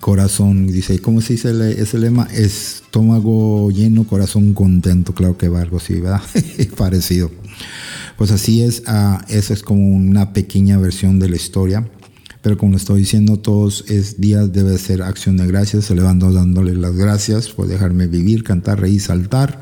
corazón, 0.00 0.66
dice, 0.68 0.98
¿cómo 1.00 1.20
se 1.20 1.34
dice 1.34 1.50
el- 1.50 1.62
ese 1.62 1.98
lema? 1.98 2.28
Estómago 2.32 3.70
lleno, 3.70 4.04
corazón 4.04 4.54
contento, 4.54 5.14
claro 5.14 5.36
que 5.36 5.48
va 5.48 5.60
algo 5.60 5.78
así, 5.78 5.94
¿verdad? 5.94 6.22
Parecido. 6.76 7.30
Pues 8.16 8.30
así 8.30 8.62
es, 8.62 8.82
ah, 8.86 9.24
esa 9.28 9.54
es 9.54 9.62
como 9.62 9.88
una 9.88 10.32
pequeña 10.32 10.78
versión 10.78 11.18
de 11.18 11.28
la 11.28 11.36
historia. 11.36 11.88
Pero 12.42 12.58
como 12.58 12.76
estoy 12.76 13.00
diciendo, 13.00 13.38
todos 13.38 13.84
es 13.88 14.20
días 14.20 14.52
debe 14.52 14.76
ser 14.76 15.02
acción 15.02 15.36
de 15.36 15.46
gracias, 15.46 15.84
se 15.84 15.94
levanto 15.94 16.32
dándole 16.32 16.74
las 16.74 16.94
gracias 16.96 17.48
por 17.48 17.68
dejarme 17.68 18.08
vivir, 18.08 18.42
cantar, 18.42 18.80
reír, 18.80 19.00
saltar. 19.00 19.60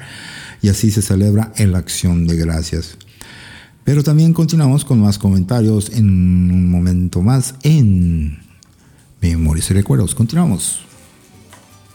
Y 0.63 0.69
así 0.69 0.91
se 0.91 1.03
celebra 1.03 1.53
en 1.57 1.73
la 1.73 1.79
acción 1.79 2.27
de 2.27 2.37
gracias. 2.37 2.97
Pero 3.85 4.03
también 4.03 4.33
continuamos 4.33 4.85
con 4.85 5.01
más 5.01 5.19
comentarios 5.19 5.91
en 5.95 6.07
un 6.51 6.71
momento 6.71 7.23
más 7.23 7.55
en 7.63 8.39
Memorias 9.21 9.71
y 9.71 9.75
Recuerdos. 9.75 10.15
Continuamos. 10.15 10.90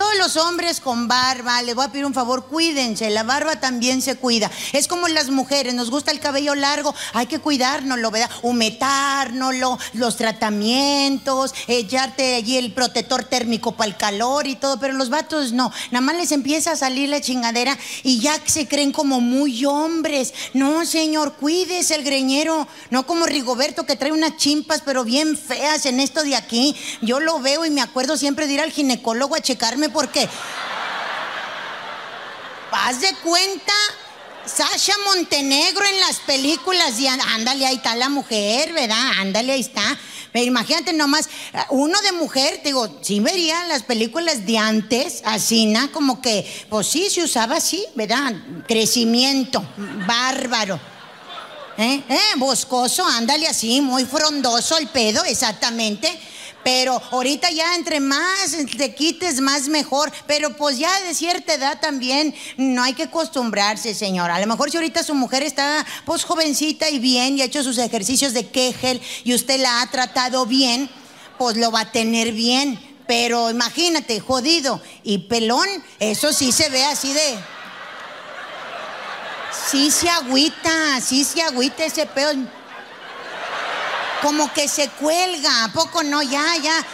Todos 0.05 0.17
los 0.19 0.37
hombres 0.37 0.81
con 0.81 1.07
barba, 1.07 1.63
les 1.63 1.73
voy 1.73 1.83
a 1.83 1.91
pedir 1.91 2.05
un 2.05 2.13
favor, 2.13 2.45
cuídense, 2.45 3.09
la 3.09 3.23
barba 3.23 3.59
también 3.59 4.03
se 4.03 4.15
cuida. 4.17 4.51
Es 4.71 4.87
como 4.87 5.07
las 5.07 5.31
mujeres, 5.31 5.73
nos 5.73 5.89
gusta 5.89 6.11
el 6.11 6.19
cabello 6.19 6.53
largo, 6.53 6.93
hay 7.13 7.25
que 7.25 7.39
cuidárnoslo, 7.39 8.11
¿verdad? 8.11 8.29
Humetárnoslo, 8.43 9.79
los 9.93 10.15
tratamientos, 10.15 11.55
echarte 11.67 12.35
allí 12.35 12.55
el 12.55 12.71
protector 12.71 13.23
térmico 13.23 13.71
para 13.71 13.89
el 13.89 13.97
calor 13.97 14.45
y 14.45 14.55
todo, 14.55 14.79
pero 14.79 14.93
los 14.93 15.09
vatos 15.09 15.53
no, 15.53 15.71
nada 15.89 16.05
más 16.05 16.17
les 16.17 16.31
empieza 16.31 16.73
a 16.73 16.75
salir 16.75 17.09
la 17.09 17.19
chingadera 17.19 17.75
y 18.03 18.19
ya 18.19 18.39
se 18.45 18.67
creen 18.67 18.91
como 18.91 19.21
muy 19.21 19.65
hombres. 19.65 20.35
No, 20.53 20.85
señor, 20.85 21.33
cuídese 21.33 21.95
el 21.95 22.03
greñero, 22.03 22.67
no 22.91 23.07
como 23.07 23.25
Rigoberto 23.25 23.87
que 23.87 23.95
trae 23.95 24.11
unas 24.11 24.37
chimpas 24.37 24.83
pero 24.85 25.03
bien 25.03 25.35
feas 25.35 25.87
en 25.87 25.99
esto 25.99 26.21
de 26.21 26.35
aquí. 26.35 26.75
Yo 27.01 27.19
lo 27.19 27.39
veo 27.39 27.65
y 27.65 27.71
me 27.71 27.81
acuerdo 27.81 28.17
siempre 28.17 28.45
de 28.45 28.53
ir 28.53 28.61
al 28.61 28.71
ginecólogo 28.71 29.35
a 29.35 29.41
checarme 29.41 29.94
porque... 29.95 30.27
Haz 32.71 32.99
de 32.99 33.15
cuenta, 33.23 33.73
Sasha 34.45 34.93
Montenegro 35.05 35.85
en 35.85 35.99
las 36.01 36.17
películas, 36.17 36.99
y 36.99 37.07
ándale, 37.07 37.65
ahí 37.65 37.77
está 37.77 37.95
la 37.95 38.09
mujer, 38.09 38.73
¿verdad? 38.73 39.13
Ándale, 39.17 39.53
ahí 39.53 39.61
está. 39.61 39.97
Pero 40.33 40.45
imagínate 40.45 40.91
nomás, 40.91 41.29
uno 41.69 41.99
de 42.01 42.11
mujer, 42.11 42.59
digo, 42.63 42.99
sí 43.01 43.21
vería 43.21 43.65
las 43.67 43.83
películas 43.83 44.45
de 44.45 44.57
antes, 44.57 45.21
así, 45.23 45.67
¿no? 45.67 45.89
Como 45.93 46.21
que, 46.21 46.45
pues 46.69 46.87
sí, 46.87 47.09
se 47.09 47.23
usaba 47.23 47.55
así, 47.55 47.85
¿verdad? 47.95 48.33
Crecimiento, 48.67 49.65
bárbaro. 50.05 50.77
¿Eh? 51.77 52.03
¿Eh? 52.09 52.19
Boscoso, 52.35 53.05
ándale 53.05 53.47
así, 53.47 53.79
muy 53.79 54.03
frondoso 54.03 54.77
el 54.77 54.89
pedo, 54.89 55.23
exactamente. 55.23 56.19
Pero 56.65 56.99
ahorita 57.11 57.51
ya 57.51 57.75
entre 57.75 57.99
más 57.99 58.57
te 58.75 58.95
quites, 58.95 59.39
más 59.39 59.67
mejor. 59.67 60.11
Pero 60.25 60.57
pues 60.57 60.79
ya 60.79 60.99
de 61.01 61.13
cierta 61.13 61.53
edad 61.53 61.79
también 61.79 62.33
no 62.57 62.81
hay 62.81 62.93
que 62.93 63.03
acostumbrarse, 63.03 63.93
señora. 63.93 64.33
A 64.33 64.39
lo 64.39 64.47
mejor 64.47 64.71
si 64.71 64.77
ahorita 64.77 65.03
su 65.03 65.13
mujer 65.13 65.43
está 65.43 65.85
pues 66.05 66.23
jovencita 66.23 66.89
y 66.89 66.97
bien 66.97 67.37
y 67.37 67.43
ha 67.43 67.45
hecho 67.45 67.63
sus 67.63 67.77
ejercicios 67.77 68.33
de 68.33 68.47
Kegel 68.47 68.99
y 69.23 69.35
usted 69.35 69.59
la 69.59 69.83
ha 69.83 69.91
tratado 69.91 70.47
bien, 70.47 70.89
pues 71.37 71.55
lo 71.55 71.69
va 71.71 71.81
a 71.81 71.91
tener 71.91 72.31
bien. 72.31 72.79
Pero 73.05 73.51
imagínate, 73.51 74.19
jodido 74.19 74.81
y 75.03 75.19
pelón, 75.19 75.69
eso 75.99 76.33
sí 76.33 76.51
se 76.51 76.69
ve 76.69 76.83
así 76.83 77.13
de... 77.13 77.37
Sí 79.69 79.91
se 79.91 80.09
agüita, 80.09 80.99
sí 80.99 81.23
se 81.23 81.43
agüita 81.43 81.85
ese 81.85 82.07
pedo. 82.07 82.31
Como 84.21 84.51
que 84.53 84.67
se 84.67 84.89
cuelga, 84.89 85.65
¿a 85.65 85.71
poco 85.71 86.03
no? 86.03 86.21
Ya, 86.21 86.55
ya, 86.57 86.85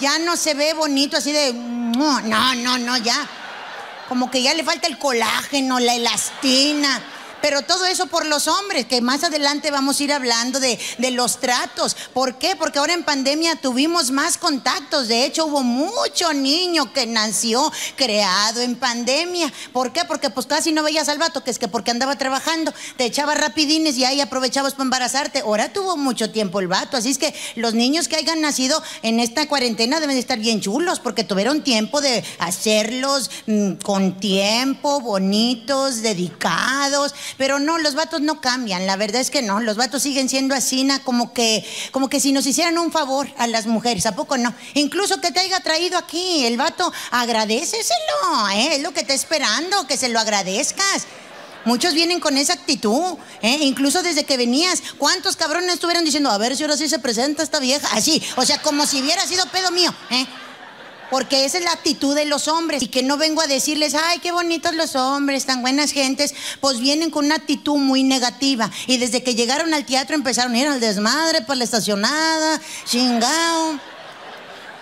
ya 0.00 0.18
no 0.18 0.36
se 0.36 0.54
ve 0.54 0.72
bonito 0.74 1.16
así 1.16 1.32
de... 1.32 1.52
No, 1.52 2.20
no, 2.22 2.78
no, 2.78 2.96
ya. 2.98 3.26
Como 4.08 4.30
que 4.30 4.42
ya 4.42 4.54
le 4.54 4.64
falta 4.64 4.86
el 4.86 4.98
colágeno, 4.98 5.78
la 5.80 5.94
elastina. 5.94 7.02
Pero 7.40 7.62
todo 7.62 7.86
eso 7.86 8.06
por 8.06 8.26
los 8.26 8.48
hombres, 8.48 8.86
que 8.86 9.00
más 9.00 9.24
adelante 9.24 9.70
vamos 9.70 10.00
a 10.00 10.04
ir 10.04 10.12
hablando 10.12 10.60
de, 10.60 10.78
los 11.10 11.40
tratos. 11.40 11.96
¿Por 12.12 12.38
qué? 12.38 12.54
Porque 12.54 12.78
ahora 12.78 12.92
en 12.92 13.02
pandemia 13.02 13.56
tuvimos 13.56 14.10
más 14.10 14.36
contactos. 14.36 15.08
De 15.08 15.24
hecho, 15.24 15.46
hubo 15.46 15.62
mucho 15.62 16.32
niño 16.32 16.92
que 16.92 17.06
nació 17.06 17.72
creado 17.96 18.60
en 18.60 18.76
pandemia. 18.76 19.52
¿Por 19.72 19.92
qué? 19.92 20.04
Porque 20.04 20.30
pues 20.30 20.46
casi 20.46 20.72
no 20.72 20.82
veías 20.82 21.08
al 21.08 21.18
vato, 21.18 21.42
que 21.42 21.50
es 21.50 21.58
que 21.58 21.66
porque 21.66 21.90
andaba 21.90 22.16
trabajando, 22.16 22.72
te 22.96 23.04
echaba 23.04 23.34
rapidines 23.34 23.96
y 23.96 24.04
ahí 24.04 24.20
aprovechabas 24.20 24.74
para 24.74 24.84
embarazarte. 24.84 25.40
Ahora 25.40 25.72
tuvo 25.72 25.96
mucho 25.96 26.30
tiempo 26.30 26.60
el 26.60 26.68
vato. 26.68 26.96
Así 26.96 27.10
es 27.10 27.18
que 27.18 27.34
los 27.56 27.74
niños 27.74 28.08
que 28.08 28.16
hayan 28.16 28.40
nacido 28.40 28.82
en 29.02 29.20
esta 29.20 29.48
cuarentena 29.48 30.00
deben 30.00 30.16
de 30.16 30.20
estar 30.20 30.38
bien 30.38 30.60
chulos, 30.60 31.00
porque 31.00 31.24
tuvieron 31.24 31.62
tiempo 31.62 32.00
de 32.00 32.24
hacerlos 32.38 33.30
mm, 33.46 33.74
con 33.82 34.20
tiempo, 34.20 35.00
bonitos, 35.00 36.02
dedicados. 36.02 37.14
Pero 37.36 37.58
no, 37.58 37.78
los 37.78 37.94
vatos 37.94 38.20
no 38.20 38.40
cambian, 38.40 38.86
la 38.86 38.96
verdad 38.96 39.20
es 39.20 39.30
que 39.30 39.42
no, 39.42 39.60
los 39.60 39.76
vatos 39.76 40.02
siguen 40.02 40.28
siendo 40.28 40.54
así, 40.54 40.88
como 41.04 41.32
que, 41.32 41.64
como 41.92 42.08
que 42.08 42.20
si 42.20 42.32
nos 42.32 42.46
hicieran 42.46 42.78
un 42.78 42.92
favor 42.92 43.28
a 43.36 43.46
las 43.46 43.66
mujeres, 43.66 44.06
¿a 44.06 44.14
poco 44.14 44.38
no? 44.38 44.54
Incluso 44.74 45.20
que 45.20 45.32
te 45.32 45.40
haya 45.40 45.60
traído 45.60 45.98
aquí, 45.98 46.44
el 46.46 46.56
vato, 46.56 46.92
agradeceselo, 47.10 48.48
¿eh? 48.54 48.76
es 48.76 48.82
lo 48.82 48.92
que 48.92 49.00
está 49.00 49.14
esperando, 49.14 49.86
que 49.86 49.96
se 49.96 50.08
lo 50.08 50.18
agradezcas. 50.20 51.06
Muchos 51.64 51.92
vienen 51.92 52.20
con 52.20 52.38
esa 52.38 52.54
actitud, 52.54 53.18
¿eh? 53.42 53.58
incluso 53.60 54.02
desde 54.02 54.24
que 54.24 54.36
venías. 54.36 54.82
¿Cuántos 54.96 55.36
cabrones 55.36 55.74
estuvieron 55.74 56.04
diciendo, 56.04 56.30
a 56.30 56.38
ver 56.38 56.56
si 56.56 56.62
ahora 56.62 56.76
sí 56.76 56.88
se 56.88 56.98
presenta 56.98 57.42
esta 57.42 57.58
vieja? 57.58 57.88
Así, 57.92 58.22
o 58.36 58.46
sea, 58.46 58.62
como 58.62 58.86
si 58.86 59.02
hubiera 59.02 59.26
sido 59.26 59.44
pedo 59.46 59.70
mío, 59.70 59.92
¿eh? 60.10 60.26
Porque 61.10 61.44
esa 61.44 61.58
es 61.58 61.64
la 61.64 61.72
actitud 61.72 62.14
de 62.14 62.24
los 62.24 62.48
hombres. 62.48 62.82
Y 62.82 62.88
que 62.88 63.02
no 63.02 63.16
vengo 63.16 63.40
a 63.40 63.46
decirles, 63.46 63.94
ay, 63.94 64.18
qué 64.18 64.32
bonitos 64.32 64.74
los 64.74 64.94
hombres, 64.94 65.46
tan 65.46 65.62
buenas 65.62 65.92
gentes. 65.92 66.34
Pues 66.60 66.78
vienen 66.80 67.10
con 67.10 67.26
una 67.26 67.36
actitud 67.36 67.76
muy 67.76 68.02
negativa. 68.02 68.70
Y 68.86 68.98
desde 68.98 69.22
que 69.22 69.34
llegaron 69.34 69.72
al 69.74 69.86
teatro 69.86 70.14
empezaron 70.14 70.54
a 70.54 70.58
ir 70.58 70.68
al 70.68 70.80
desmadre, 70.80 71.42
para 71.42 71.56
la 71.56 71.64
estacionada, 71.64 72.60
chingao. 72.84 73.80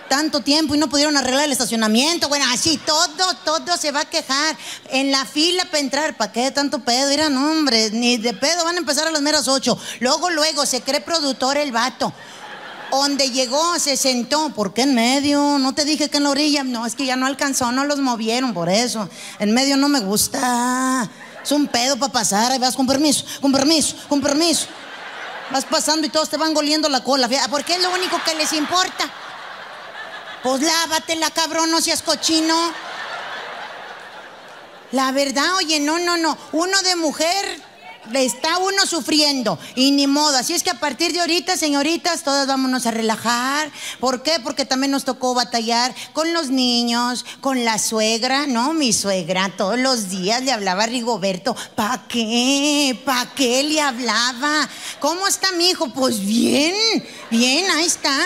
Tanto 0.09 0.39
tiempo 0.39 0.73
y 0.73 0.77
no 0.77 0.87
pudieron 0.87 1.17
arreglar 1.17 1.45
el 1.45 1.51
estacionamiento. 1.51 2.29
Bueno, 2.29 2.45
así 2.53 2.77
todo, 2.77 3.09
todo 3.43 3.77
se 3.77 3.91
va 3.91 4.01
a 4.01 4.05
quejar. 4.05 4.55
En 4.89 5.11
la 5.11 5.25
fila 5.25 5.65
para 5.65 5.79
entrar, 5.79 6.17
¿para 6.17 6.31
qué 6.31 6.49
tanto 6.51 6.79
pedo? 6.79 7.09
Mira, 7.09 7.29
no, 7.29 7.51
hombre, 7.51 7.91
ni 7.91 8.17
de 8.17 8.33
pedo 8.33 8.63
van 8.63 8.75
a 8.75 8.79
empezar 8.79 9.07
a 9.07 9.11
las 9.11 9.21
meras 9.21 9.49
ocho. 9.49 9.77
Luego, 9.99 10.29
luego, 10.29 10.65
se 10.65 10.81
cree 10.81 11.01
productor 11.01 11.57
el 11.57 11.73
vato. 11.73 12.13
Donde 12.91 13.31
llegó, 13.31 13.77
se 13.79 13.97
sentó. 13.97 14.49
¿Por 14.49 14.73
qué 14.73 14.83
en 14.83 14.95
medio? 14.95 15.59
No 15.59 15.73
te 15.73 15.85
dije 15.85 16.09
que 16.09 16.17
en 16.17 16.23
la 16.23 16.29
orilla. 16.29 16.63
No, 16.63 16.85
es 16.85 16.95
que 16.95 17.05
ya 17.05 17.15
no 17.15 17.25
alcanzó, 17.25 17.71
no 17.71 17.85
los 17.85 17.99
movieron, 17.99 18.53
por 18.53 18.69
eso. 18.69 19.09
En 19.39 19.53
medio 19.53 19.77
no 19.77 19.89
me 19.89 19.99
gusta. 19.99 21.09
Es 21.43 21.51
un 21.51 21.67
pedo 21.67 21.97
para 21.97 22.11
pasar. 22.11 22.51
Ahí 22.51 22.59
vas 22.59 22.75
con 22.75 22.87
permiso, 22.87 23.25
con 23.41 23.51
permiso, 23.51 23.95
con 24.09 24.21
permiso. 24.21 24.67
Vas 25.51 25.65
pasando 25.65 26.05
y 26.05 26.09
todos 26.09 26.29
te 26.29 26.37
van 26.37 26.53
goliendo 26.53 26.89
la 26.89 27.03
cola. 27.03 27.27
Fíjate, 27.27 27.49
Porque 27.49 27.75
es 27.75 27.81
lo 27.81 27.93
único 27.93 28.21
que 28.23 28.35
les 28.35 28.51
importa. 28.53 29.09
Pues 30.43 30.61
lávatela, 30.61 31.29
cabrón, 31.31 31.71
no 31.71 31.81
seas 31.81 32.01
cochino. 32.01 32.55
La 34.91 35.11
verdad, 35.11 35.55
oye, 35.57 35.79
no, 35.79 35.99
no, 35.99 36.17
no. 36.17 36.37
Uno 36.53 36.81
de 36.81 36.95
mujer 36.95 37.66
está 38.13 38.57
uno 38.57 38.85
sufriendo 38.85 39.59
y 39.75 39.91
ni 39.91 40.07
modo. 40.07 40.37
Así 40.37 40.53
es 40.53 40.63
que 40.63 40.69
a 40.69 40.79
partir 40.79 41.13
de 41.13 41.21
ahorita, 41.21 41.57
señoritas, 41.57 42.23
todas 42.23 42.47
vámonos 42.47 42.85
a 42.85 42.91
relajar. 42.91 43.71
¿Por 43.99 44.23
qué? 44.23 44.39
Porque 44.43 44.65
también 44.65 44.91
nos 44.91 45.05
tocó 45.05 45.33
batallar 45.33 45.93
con 46.13 46.33
los 46.33 46.49
niños, 46.49 47.25
con 47.41 47.65
la 47.65 47.77
suegra, 47.79 48.47
¿no? 48.47 48.73
Mi 48.73 48.93
suegra 48.93 49.51
todos 49.55 49.79
los 49.79 50.09
días 50.09 50.43
le 50.43 50.51
hablaba 50.51 50.83
a 50.83 50.87
Rigoberto. 50.87 51.55
¿Pa' 51.75 52.05
qué? 52.07 52.99
¿Pa' 53.05 53.27
qué 53.35 53.63
le 53.63 53.81
hablaba? 53.81 54.67
¿Cómo 54.99 55.27
está 55.27 55.51
mi 55.53 55.69
hijo? 55.69 55.89
Pues 55.89 56.19
bien, 56.19 56.75
bien, 57.29 57.69
ahí 57.71 57.85
está. 57.85 58.17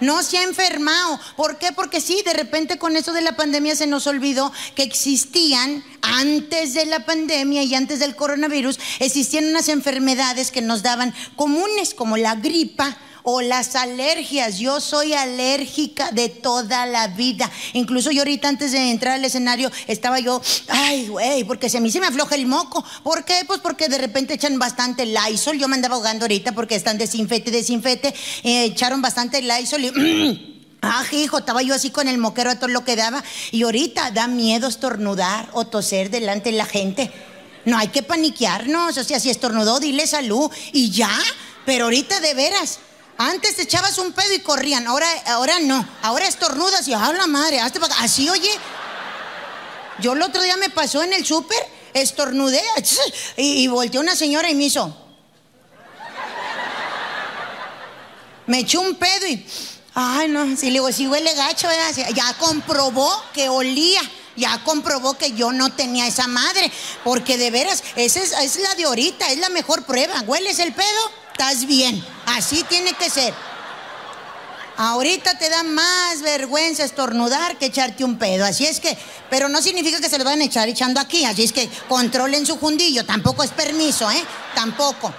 No 0.00 0.22
se 0.22 0.38
ha 0.38 0.42
enfermado. 0.42 1.18
¿Por 1.36 1.58
qué? 1.58 1.72
Porque 1.72 2.00
sí, 2.00 2.22
de 2.24 2.32
repente 2.32 2.78
con 2.78 2.96
eso 2.96 3.12
de 3.12 3.22
la 3.22 3.36
pandemia 3.36 3.76
se 3.76 3.86
nos 3.86 4.06
olvidó 4.06 4.52
que 4.74 4.82
existían, 4.82 5.84
antes 6.02 6.74
de 6.74 6.86
la 6.86 7.04
pandemia 7.04 7.62
y 7.62 7.74
antes 7.74 7.98
del 7.98 8.16
coronavirus, 8.16 8.78
existían 9.00 9.46
unas 9.46 9.68
enfermedades 9.68 10.50
que 10.50 10.62
nos 10.62 10.82
daban 10.82 11.14
comunes, 11.36 11.94
como 11.94 12.16
la 12.16 12.34
gripa 12.36 12.96
o 13.30 13.42
las 13.42 13.76
alergias. 13.76 14.58
Yo 14.58 14.80
soy 14.80 15.12
alérgica 15.12 16.12
de 16.12 16.30
toda 16.30 16.86
la 16.86 17.08
vida. 17.08 17.50
Incluso 17.74 18.10
yo 18.10 18.22
ahorita 18.22 18.48
antes 18.48 18.72
de 18.72 18.90
entrar 18.90 19.16
al 19.16 19.24
escenario 19.24 19.70
estaba 19.86 20.18
yo, 20.18 20.40
ay, 20.68 21.08
güey, 21.08 21.44
porque 21.44 21.68
se 21.68 21.76
a 21.76 21.80
mí 21.82 21.90
se 21.90 22.00
me 22.00 22.06
afloja 22.06 22.36
el 22.36 22.46
moco. 22.46 22.82
¿Por 23.02 23.26
qué? 23.26 23.42
Pues 23.46 23.60
porque 23.60 23.90
de 23.90 23.98
repente 23.98 24.32
echan 24.32 24.58
bastante 24.58 25.04
Lysol. 25.04 25.58
Yo 25.58 25.68
me 25.68 25.74
andaba 25.76 25.96
ahogando 25.96 26.24
ahorita 26.24 26.52
porque 26.52 26.74
están 26.74 26.96
desinfete, 26.96 27.50
desinfete. 27.50 28.14
Eh, 28.44 28.64
echaron 28.64 29.02
bastante 29.02 29.42
Lysol 29.42 29.84
y... 29.84 30.54
Ah, 30.80 31.02
hijo, 31.10 31.38
estaba 31.38 31.60
yo 31.60 31.74
así 31.74 31.90
con 31.90 32.06
el 32.06 32.18
moquero 32.18 32.50
a 32.50 32.54
todo 32.54 32.68
lo 32.68 32.84
que 32.84 32.94
daba. 32.94 33.24
Y 33.50 33.64
ahorita 33.64 34.12
da 34.12 34.28
miedo 34.28 34.68
estornudar 34.68 35.48
o 35.52 35.66
toser 35.66 36.08
delante 36.08 36.52
de 36.52 36.56
la 36.56 36.66
gente. 36.66 37.10
No 37.64 37.76
hay 37.76 37.88
que 37.88 38.04
paniquearnos. 38.04 38.96
O 38.96 39.02
sea, 39.02 39.18
si 39.18 39.28
estornudó, 39.28 39.80
dile 39.80 40.06
salud. 40.06 40.48
Y 40.72 40.90
ya. 40.92 41.10
Pero 41.66 41.86
ahorita 41.86 42.20
de 42.20 42.32
veras. 42.34 42.78
Antes 43.20 43.56
te 43.56 43.62
echabas 43.62 43.98
un 43.98 44.12
pedo 44.12 44.32
y 44.32 44.38
corrían. 44.38 44.86
Ahora, 44.86 45.08
ahora 45.26 45.58
no. 45.58 45.86
Ahora 46.02 46.28
estornudas 46.28 46.86
y 46.86 46.94
habla 46.94 47.26
madre. 47.26 47.58
hazte 47.58 47.80
pa' 47.80 47.86
acá". 47.86 47.96
Así, 47.98 48.30
oye. 48.30 48.50
Yo 49.98 50.12
el 50.12 50.22
otro 50.22 50.40
día 50.40 50.56
me 50.56 50.70
pasó 50.70 51.02
en 51.02 51.12
el 51.12 51.26
súper, 51.26 51.58
estornudé 51.92 52.62
y, 53.36 53.64
y 53.64 53.66
volteó 53.66 54.00
una 54.00 54.14
señora 54.14 54.48
y 54.48 54.54
me 54.54 54.64
hizo. 54.64 54.96
Me 58.46 58.60
echó 58.60 58.80
un 58.80 58.94
pedo 58.94 59.26
y. 59.26 59.44
Ay, 59.94 60.28
no, 60.28 60.56
sí, 60.56 60.66
le 60.66 60.74
digo, 60.74 60.92
sí 60.92 61.08
huele 61.08 61.34
gacho, 61.34 61.66
¿verdad? 61.66 62.12
Ya 62.14 62.32
comprobó 62.38 63.10
que 63.34 63.48
olía. 63.48 64.00
Ya 64.36 64.62
comprobó 64.62 65.18
que 65.18 65.32
yo 65.32 65.50
no 65.50 65.72
tenía 65.72 66.06
esa 66.06 66.28
madre. 66.28 66.70
Porque 67.02 67.36
de 67.36 67.50
veras, 67.50 67.82
esa 67.96 68.20
es, 68.20 68.30
es 68.30 68.60
la 68.60 68.76
de 68.76 68.84
ahorita, 68.84 69.32
es 69.32 69.38
la 69.38 69.48
mejor 69.48 69.82
prueba. 69.82 70.20
¿Hueles 70.20 70.60
el 70.60 70.72
pedo? 70.72 71.27
Estás 71.40 71.66
bien. 71.66 72.04
Así 72.26 72.64
tiene 72.68 72.94
que 72.94 73.08
ser. 73.08 73.32
Ahorita 74.76 75.38
te 75.38 75.48
da 75.48 75.62
más 75.62 76.20
vergüenza 76.20 76.82
estornudar 76.82 77.56
que 77.58 77.66
echarte 77.66 78.02
un 78.02 78.18
pedo. 78.18 78.44
Así 78.44 78.66
es 78.66 78.80
que, 78.80 78.98
pero 79.30 79.48
no 79.48 79.62
significa 79.62 80.00
que 80.00 80.08
se 80.08 80.18
lo 80.18 80.24
van 80.24 80.40
a 80.40 80.44
echar 80.44 80.68
echando 80.68 80.98
aquí. 80.98 81.24
Así 81.24 81.44
es 81.44 81.52
que 81.52 81.70
controlen 81.88 82.44
su 82.44 82.58
fundillo. 82.58 83.06
Tampoco 83.06 83.44
es 83.44 83.50
permiso, 83.50 84.10
¿eh? 84.10 84.20
Tampoco. 84.56 85.14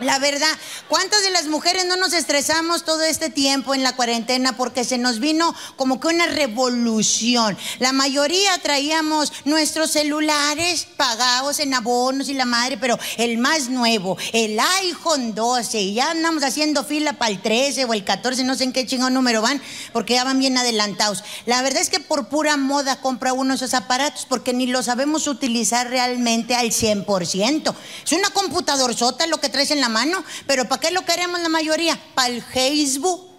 La 0.00 0.18
verdad, 0.18 0.48
¿cuántas 0.88 1.22
de 1.22 1.30
las 1.30 1.46
mujeres 1.46 1.86
no 1.86 1.94
nos 1.94 2.14
estresamos 2.14 2.84
todo 2.84 3.02
este 3.02 3.30
tiempo 3.30 3.74
en 3.74 3.84
la 3.84 3.94
cuarentena 3.94 4.56
porque 4.56 4.82
se 4.82 4.98
nos 4.98 5.20
vino 5.20 5.54
como 5.76 6.00
que 6.00 6.08
una 6.08 6.26
revolución? 6.26 7.56
La 7.78 7.92
mayoría 7.92 8.58
traíamos 8.58 9.32
nuestros 9.44 9.92
celulares 9.92 10.88
pagados 10.96 11.60
en 11.60 11.74
abonos 11.74 12.28
y 12.28 12.34
la 12.34 12.44
madre, 12.44 12.76
pero 12.76 12.98
el 13.18 13.38
más 13.38 13.68
nuevo, 13.68 14.18
el 14.32 14.58
iPhone 14.82 15.32
12, 15.32 15.80
y 15.80 15.94
ya 15.94 16.10
andamos 16.10 16.42
haciendo 16.42 16.82
fila 16.82 17.12
para 17.12 17.30
el 17.30 17.40
13 17.40 17.84
o 17.84 17.94
el 17.94 18.04
14, 18.04 18.42
no 18.42 18.56
sé 18.56 18.64
en 18.64 18.72
qué 18.72 18.86
chingón 18.86 19.14
número 19.14 19.42
van, 19.42 19.62
porque 19.92 20.14
ya 20.14 20.24
van 20.24 20.40
bien 20.40 20.58
adelantados. 20.58 21.22
La 21.46 21.62
verdad 21.62 21.80
es 21.80 21.88
que 21.88 22.00
por 22.00 22.28
pura 22.28 22.56
moda 22.56 23.00
compra 23.00 23.32
uno 23.32 23.54
esos 23.54 23.74
aparatos 23.74 24.26
porque 24.28 24.54
ni 24.54 24.66
lo 24.66 24.82
sabemos 24.82 25.28
utilizar 25.28 25.88
realmente 25.88 26.56
al 26.56 26.72
100%. 26.72 27.74
Es 28.04 28.12
una 28.12 28.30
computadorzota 28.30 29.28
lo 29.28 29.38
que 29.38 29.48
traes 29.48 29.70
en 29.70 29.80
la 29.80 29.83
mano, 29.88 30.24
pero 30.46 30.68
¿para 30.68 30.80
qué 30.80 30.90
lo 30.90 31.04
queremos 31.04 31.40
la 31.40 31.48
mayoría? 31.48 31.98
Para 32.14 32.28
el 32.28 32.42
Facebook, 32.42 33.30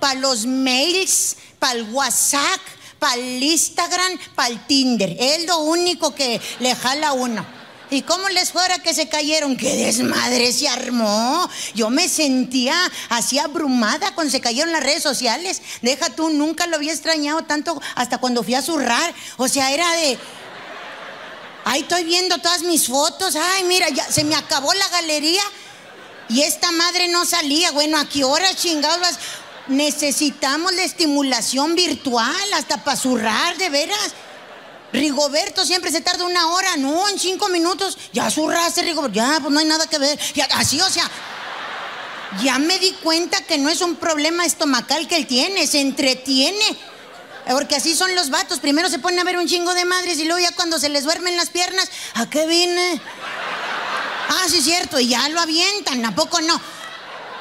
para 0.00 0.20
los 0.20 0.46
mails, 0.46 1.36
para 1.58 1.78
el 1.78 1.82
WhatsApp, 1.92 2.60
para 2.98 3.14
el 3.14 3.42
Instagram, 3.42 4.18
para 4.34 4.48
el 4.48 4.66
Tinder. 4.66 5.16
Es 5.18 5.46
lo 5.46 5.58
único 5.58 6.14
que 6.14 6.40
le 6.60 6.74
jala 6.74 7.12
uno. 7.12 7.56
¿Y 7.88 8.02
cómo 8.02 8.28
les 8.30 8.50
fuera 8.50 8.80
que 8.80 8.94
se 8.94 9.08
cayeron? 9.08 9.56
¡Qué 9.56 9.76
desmadre 9.76 10.52
se 10.52 10.68
armó! 10.68 11.48
Yo 11.74 11.88
me 11.88 12.08
sentía 12.08 12.76
así 13.08 13.38
abrumada 13.38 14.12
cuando 14.14 14.32
se 14.32 14.40
cayeron 14.40 14.72
las 14.72 14.82
redes 14.82 15.04
sociales. 15.04 15.62
Deja 15.82 16.10
tú, 16.10 16.30
nunca 16.30 16.66
lo 16.66 16.76
había 16.76 16.92
extrañado 16.92 17.42
tanto 17.44 17.80
hasta 17.94 18.18
cuando 18.18 18.42
fui 18.42 18.54
a 18.54 18.62
zurrar. 18.62 19.14
O 19.36 19.46
sea, 19.46 19.72
era 19.72 19.88
de... 19.92 20.18
Ahí 21.64 21.82
estoy 21.82 22.04
viendo 22.04 22.38
todas 22.38 22.62
mis 22.62 22.88
fotos. 22.88 23.36
Ay, 23.36 23.64
mira, 23.64 23.88
ya 23.88 24.04
se 24.10 24.24
me 24.24 24.34
acabó 24.34 24.72
la 24.74 24.88
galería. 24.88 25.42
Y 26.28 26.42
esta 26.42 26.72
madre 26.72 27.08
no 27.08 27.24
salía. 27.24 27.70
Bueno, 27.72 27.98
¿a 27.98 28.08
qué 28.08 28.24
hora 28.24 28.54
chingados? 28.54 29.16
Necesitamos 29.68 30.74
la 30.74 30.84
estimulación 30.84 31.74
virtual 31.74 32.52
hasta 32.54 32.82
para 32.84 32.96
zurrar, 32.96 33.56
de 33.56 33.68
veras. 33.68 34.12
Rigoberto 34.92 35.64
siempre 35.64 35.90
se 35.90 36.00
tarda 36.00 36.24
una 36.24 36.48
hora, 36.52 36.76
no, 36.76 37.08
en 37.08 37.18
cinco 37.18 37.48
minutos. 37.48 37.98
Ya 38.12 38.30
zurraste, 38.30 38.82
Rigoberto. 38.82 39.16
Ya, 39.16 39.38
pues 39.40 39.52
no 39.52 39.58
hay 39.58 39.66
nada 39.66 39.86
que 39.86 39.98
ver. 39.98 40.18
Ya, 40.34 40.46
así, 40.54 40.80
o 40.80 40.88
sea, 40.88 41.08
ya 42.42 42.58
me 42.58 42.78
di 42.78 42.92
cuenta 43.02 43.40
que 43.42 43.58
no 43.58 43.68
es 43.68 43.80
un 43.80 43.96
problema 43.96 44.44
estomacal 44.44 45.06
que 45.08 45.16
él 45.16 45.26
tiene, 45.26 45.66
se 45.66 45.80
entretiene. 45.80 46.76
Porque 47.48 47.76
así 47.76 47.94
son 47.94 48.12
los 48.16 48.30
vatos. 48.30 48.58
Primero 48.58 48.88
se 48.88 48.98
ponen 48.98 49.20
a 49.20 49.24
ver 49.24 49.38
un 49.38 49.46
chingo 49.46 49.72
de 49.74 49.84
madres 49.84 50.18
y 50.18 50.24
luego 50.24 50.40
ya 50.40 50.50
cuando 50.52 50.80
se 50.80 50.88
les 50.88 51.04
duermen 51.04 51.36
las 51.36 51.50
piernas, 51.50 51.88
¿a 52.14 52.28
qué 52.28 52.44
vine? 52.46 53.00
Ah, 54.28 54.46
sí, 54.48 54.58
es 54.58 54.64
cierto, 54.64 54.98
y 54.98 55.08
ya 55.08 55.28
lo 55.28 55.40
avientan, 55.40 56.04
¿a 56.04 56.14
poco 56.14 56.40
no? 56.40 56.60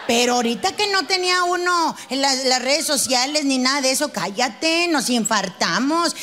Pero 0.07 0.35
ahorita 0.35 0.73
que 0.73 0.87
no 0.91 1.05
tenía 1.07 1.43
uno 1.43 1.95
en 2.09 2.21
las, 2.21 2.45
las 2.45 2.61
redes 2.61 2.85
sociales 2.85 3.43
ni 3.45 3.57
nada 3.57 3.81
de 3.81 3.91
eso, 3.91 4.11
cállate, 4.11 4.87
nos 4.89 5.09
infartamos. 5.09 6.15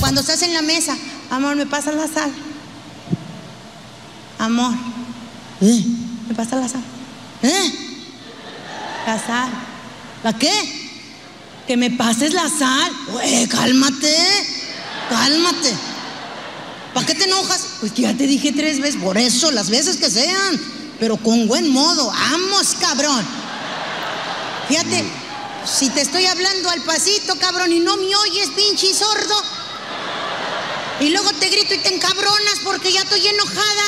Cuando 0.00 0.20
estás 0.20 0.42
en 0.42 0.54
la 0.54 0.62
mesa, 0.62 0.96
amor, 1.30 1.54
¿me 1.56 1.66
pasas 1.66 1.94
la 1.94 2.08
sal? 2.08 2.32
Amor, 4.38 4.74
¿eh? 5.60 5.84
¿me 6.28 6.34
pasas 6.34 6.60
la 6.60 6.68
sal? 6.68 6.82
¿Eh? 7.42 7.72
La 9.06 9.18
sal. 9.18 9.50
¿La 10.22 10.32
qué? 10.32 10.52
Que 11.66 11.76
me 11.76 11.90
pases 11.90 12.32
la 12.34 12.48
sal. 12.48 12.92
Güey, 13.12 13.46
cálmate, 13.48 14.16
cálmate. 15.08 15.93
¿Para 16.94 17.06
qué 17.06 17.14
te 17.16 17.24
enojas? 17.24 17.66
Pues 17.80 17.92
que 17.92 18.02
ya 18.02 18.16
te 18.16 18.26
dije 18.28 18.52
tres 18.52 18.80
veces, 18.80 19.02
por 19.02 19.18
eso, 19.18 19.50
las 19.50 19.68
veces 19.68 19.96
que 19.96 20.08
sean, 20.08 20.60
pero 21.00 21.16
con 21.16 21.48
buen 21.48 21.68
modo. 21.70 22.06
Vamos, 22.06 22.76
cabrón. 22.80 23.26
Fíjate, 24.68 25.04
si 25.66 25.90
te 25.90 26.00
estoy 26.00 26.24
hablando 26.26 26.70
al 26.70 26.80
pasito, 26.82 27.34
cabrón, 27.36 27.72
y 27.72 27.80
no 27.80 27.96
me 27.96 28.14
oyes, 28.14 28.50
pinche 28.50 28.94
sordo. 28.94 29.34
Y 31.00 31.10
luego 31.10 31.32
te 31.32 31.48
grito 31.48 31.74
y 31.74 31.78
te 31.78 31.92
encabronas 31.92 32.60
porque 32.62 32.92
ya 32.92 33.00
estoy 33.00 33.26
enojada. 33.26 33.82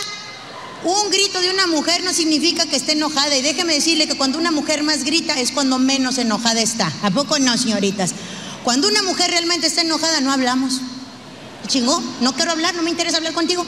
Un 0.83 1.11
grito 1.11 1.41
de 1.41 1.51
una 1.51 1.69
mujer 1.69 2.03
no 2.03 2.13
significa 2.13 2.67
que 2.67 2.77
esté 2.77 2.93
enojada. 2.93 3.37
Y 3.37 3.43
déjeme 3.43 3.75
decirle 3.75 4.09
que 4.09 4.17
cuando 4.17 4.39
una 4.39 4.51
mujer 4.51 4.83
más 4.83 5.05
grita 5.05 5.39
es 5.39 5.53
cuando 5.53 5.79
menos 5.79 6.19
enojada 6.19 6.61
está. 6.61 6.93
¿A 7.03 7.11
poco 7.11 7.39
no, 7.39 7.57
señoritas? 7.57 8.11
Cuando 8.65 8.89
una 8.89 9.03
mujer 9.03 9.31
realmente 9.31 9.69
está 9.69 9.83
enojada, 9.83 10.21
no 10.21 10.33
hablamos. 10.33 10.81
Chingó, 11.67 12.03
no 12.21 12.33
quiero 12.35 12.53
hablar, 12.53 12.75
no 12.75 12.83
me 12.83 12.91
interesa 12.91 13.19
hablar 13.19 13.33
contigo. 13.33 13.65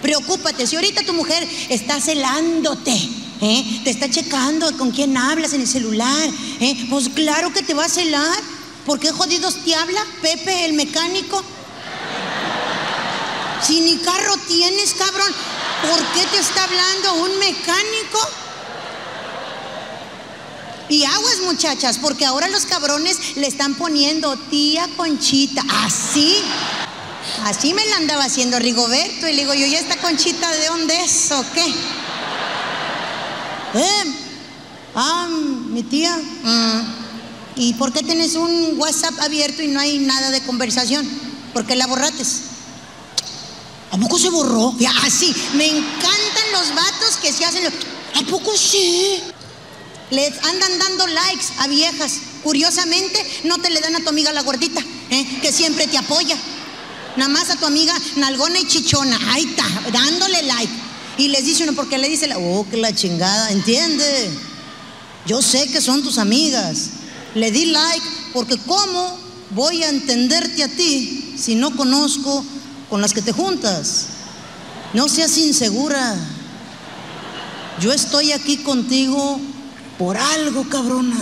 Preocúpate, 0.00 0.66
si 0.66 0.76
ahorita 0.76 1.04
tu 1.04 1.12
mujer 1.12 1.46
está 1.68 2.00
celándote, 2.00 2.92
¿eh? 3.40 3.80
te 3.84 3.90
está 3.90 4.10
checando 4.10 4.76
con 4.76 4.90
quién 4.90 5.16
hablas 5.16 5.52
en 5.52 5.60
el 5.60 5.68
celular, 5.68 6.30
¿eh? 6.60 6.86
pues 6.90 7.08
claro 7.08 7.52
que 7.52 7.62
te 7.62 7.74
va 7.74 7.84
a 7.84 7.88
celar. 7.88 8.38
¿Por 8.86 8.98
qué 8.98 9.12
jodidos 9.12 9.62
te 9.64 9.76
habla 9.76 10.04
Pepe, 10.20 10.64
el 10.64 10.72
mecánico? 10.72 11.42
Si 13.62 13.80
ni 13.80 13.96
carro 13.98 14.36
tienes, 14.48 14.94
cabrón, 14.94 15.32
¿por 15.88 16.00
qué 16.14 16.26
te 16.26 16.38
está 16.38 16.64
hablando 16.64 17.14
un 17.22 17.38
mecánico? 17.38 18.18
Y 20.92 21.04
aguas, 21.06 21.38
muchachas, 21.44 21.96
porque 21.98 22.26
ahora 22.26 22.48
los 22.48 22.66
cabrones 22.66 23.36
le 23.36 23.46
están 23.46 23.76
poniendo 23.76 24.36
tía 24.50 24.86
Conchita. 24.98 25.64
Así. 25.86 26.36
Así 27.44 27.72
me 27.72 27.82
la 27.86 27.96
andaba 27.96 28.24
haciendo 28.24 28.58
Rigoberto. 28.58 29.26
Y 29.26 29.32
le 29.32 29.42
digo 29.42 29.54
yo, 29.54 29.64
¿y 29.64 29.74
esta 29.74 29.96
Conchita 29.96 30.50
de 30.50 30.66
dónde 30.66 30.94
es 31.02 31.32
o 31.32 31.42
qué? 31.54 31.64
Eh, 33.74 34.04
ah, 34.94 35.28
mi 35.30 35.82
tía. 35.82 36.14
mm, 36.42 36.80
¿Y 37.56 37.72
por 37.74 37.90
qué 37.94 38.02
tienes 38.02 38.34
un 38.34 38.74
WhatsApp 38.78 39.18
abierto 39.20 39.62
y 39.62 39.68
no 39.68 39.80
hay 39.80 39.98
nada 39.98 40.30
de 40.30 40.42
conversación? 40.42 41.08
¿Por 41.54 41.64
qué 41.66 41.74
la 41.74 41.86
borrates? 41.86 42.42
¿A 43.92 43.96
poco 43.96 44.18
se 44.18 44.28
borró? 44.28 44.74
Ya, 44.78 44.92
así. 45.04 45.34
Me 45.54 45.68
encantan 45.68 46.52
los 46.52 46.74
vatos 46.74 47.16
que 47.22 47.32
se 47.32 47.46
hacen. 47.46 47.64
lo- 47.64 47.70
¿A 48.20 48.24
poco 48.30 48.54
sí? 48.58 49.22
Les 50.12 50.30
andan 50.44 50.78
dando 50.78 51.06
likes 51.06 51.46
a 51.56 51.68
viejas. 51.68 52.20
Curiosamente, 52.42 53.18
no 53.44 53.56
te 53.56 53.70
le 53.70 53.80
dan 53.80 53.96
a 53.96 54.00
tu 54.00 54.10
amiga 54.10 54.30
la 54.30 54.42
gordita, 54.42 54.82
¿eh? 55.08 55.38
que 55.40 55.50
siempre 55.50 55.86
te 55.86 55.96
apoya. 55.96 56.36
Nada 57.16 57.30
más 57.30 57.48
a 57.48 57.56
tu 57.56 57.64
amiga 57.64 57.94
nalgona 58.16 58.58
y 58.60 58.66
chichona. 58.66 59.18
Ahí 59.32 59.44
está, 59.44 59.64
dándole 59.90 60.42
like. 60.42 60.72
Y 61.16 61.28
les 61.28 61.46
dice 61.46 61.62
uno, 61.62 61.72
porque 61.72 61.96
le 61.96 62.10
dice 62.10 62.26
la, 62.26 62.36
oh, 62.36 62.66
que 62.68 62.76
la 62.76 62.94
chingada, 62.94 63.52
entiende. 63.52 64.30
Yo 65.24 65.40
sé 65.40 65.68
que 65.68 65.80
son 65.80 66.02
tus 66.02 66.18
amigas. 66.18 66.90
Le 67.34 67.50
di 67.50 67.66
like 67.66 68.06
porque 68.34 68.58
¿cómo 68.58 69.18
voy 69.52 69.82
a 69.82 69.88
entenderte 69.88 70.62
a 70.62 70.68
ti 70.68 71.36
si 71.38 71.54
no 71.54 71.74
conozco 71.74 72.44
con 72.90 73.00
las 73.00 73.14
que 73.14 73.22
te 73.22 73.32
juntas? 73.32 74.08
No 74.92 75.08
seas 75.08 75.38
insegura. 75.38 76.16
Yo 77.80 77.94
estoy 77.94 78.32
aquí 78.32 78.58
contigo 78.58 79.40
por 80.02 80.16
algo, 80.16 80.68
cabrona. 80.68 81.16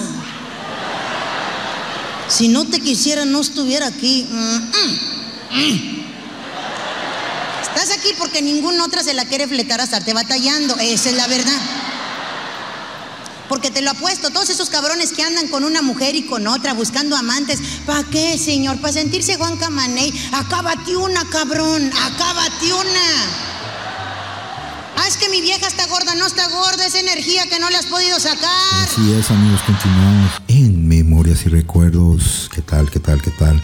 Si 2.28 2.48
no 2.48 2.64
te 2.64 2.80
quisiera, 2.80 3.26
no 3.26 3.42
estuviera 3.42 3.86
aquí. 3.86 4.26
Estás 7.60 7.90
aquí 7.90 8.08
porque 8.16 8.40
ninguna 8.40 8.82
otra 8.86 9.02
se 9.02 9.12
la 9.12 9.26
quiere 9.26 9.46
fletar 9.46 9.82
a 9.82 9.84
estarte 9.84 10.14
batallando. 10.14 10.76
Esa 10.80 11.10
es 11.10 11.14
la 11.14 11.26
verdad. 11.26 11.60
Porque 13.50 13.70
te 13.70 13.82
lo 13.82 13.90
apuesto, 13.90 14.30
todos 14.30 14.48
esos 14.48 14.70
cabrones 14.70 15.12
que 15.12 15.24
andan 15.24 15.48
con 15.48 15.64
una 15.64 15.82
mujer 15.82 16.14
y 16.14 16.24
con 16.24 16.46
otra 16.46 16.72
buscando 16.72 17.18
amantes, 17.18 17.60
¿para 17.84 18.04
qué, 18.04 18.38
señor? 18.38 18.80
¿Para 18.80 18.94
sentirse 18.94 19.36
Juan 19.36 19.58
Camaney? 19.58 20.10
Acábate 20.32 20.96
una, 20.96 21.22
cabrón, 21.28 21.92
acábate 21.92 22.72
una. 22.72 23.59
Ah, 25.02 25.08
es 25.08 25.16
que 25.16 25.30
mi 25.30 25.40
vieja 25.40 25.66
está 25.66 25.86
gorda, 25.86 26.14
no 26.14 26.26
está 26.26 26.46
gorda, 26.50 26.86
es 26.86 26.94
energía 26.94 27.48
que 27.48 27.58
no 27.58 27.70
le 27.70 27.78
has 27.78 27.86
podido 27.86 28.20
sacar. 28.20 28.84
Así 28.84 29.10
es, 29.12 29.30
amigos, 29.30 29.62
continuamos 29.62 30.42
en 30.46 30.86
Memorias 30.86 31.46
y 31.46 31.48
Recuerdos. 31.48 32.50
¿Qué 32.54 32.60
tal, 32.60 32.90
qué 32.90 33.00
tal, 33.00 33.22
qué 33.22 33.30
tal? 33.30 33.62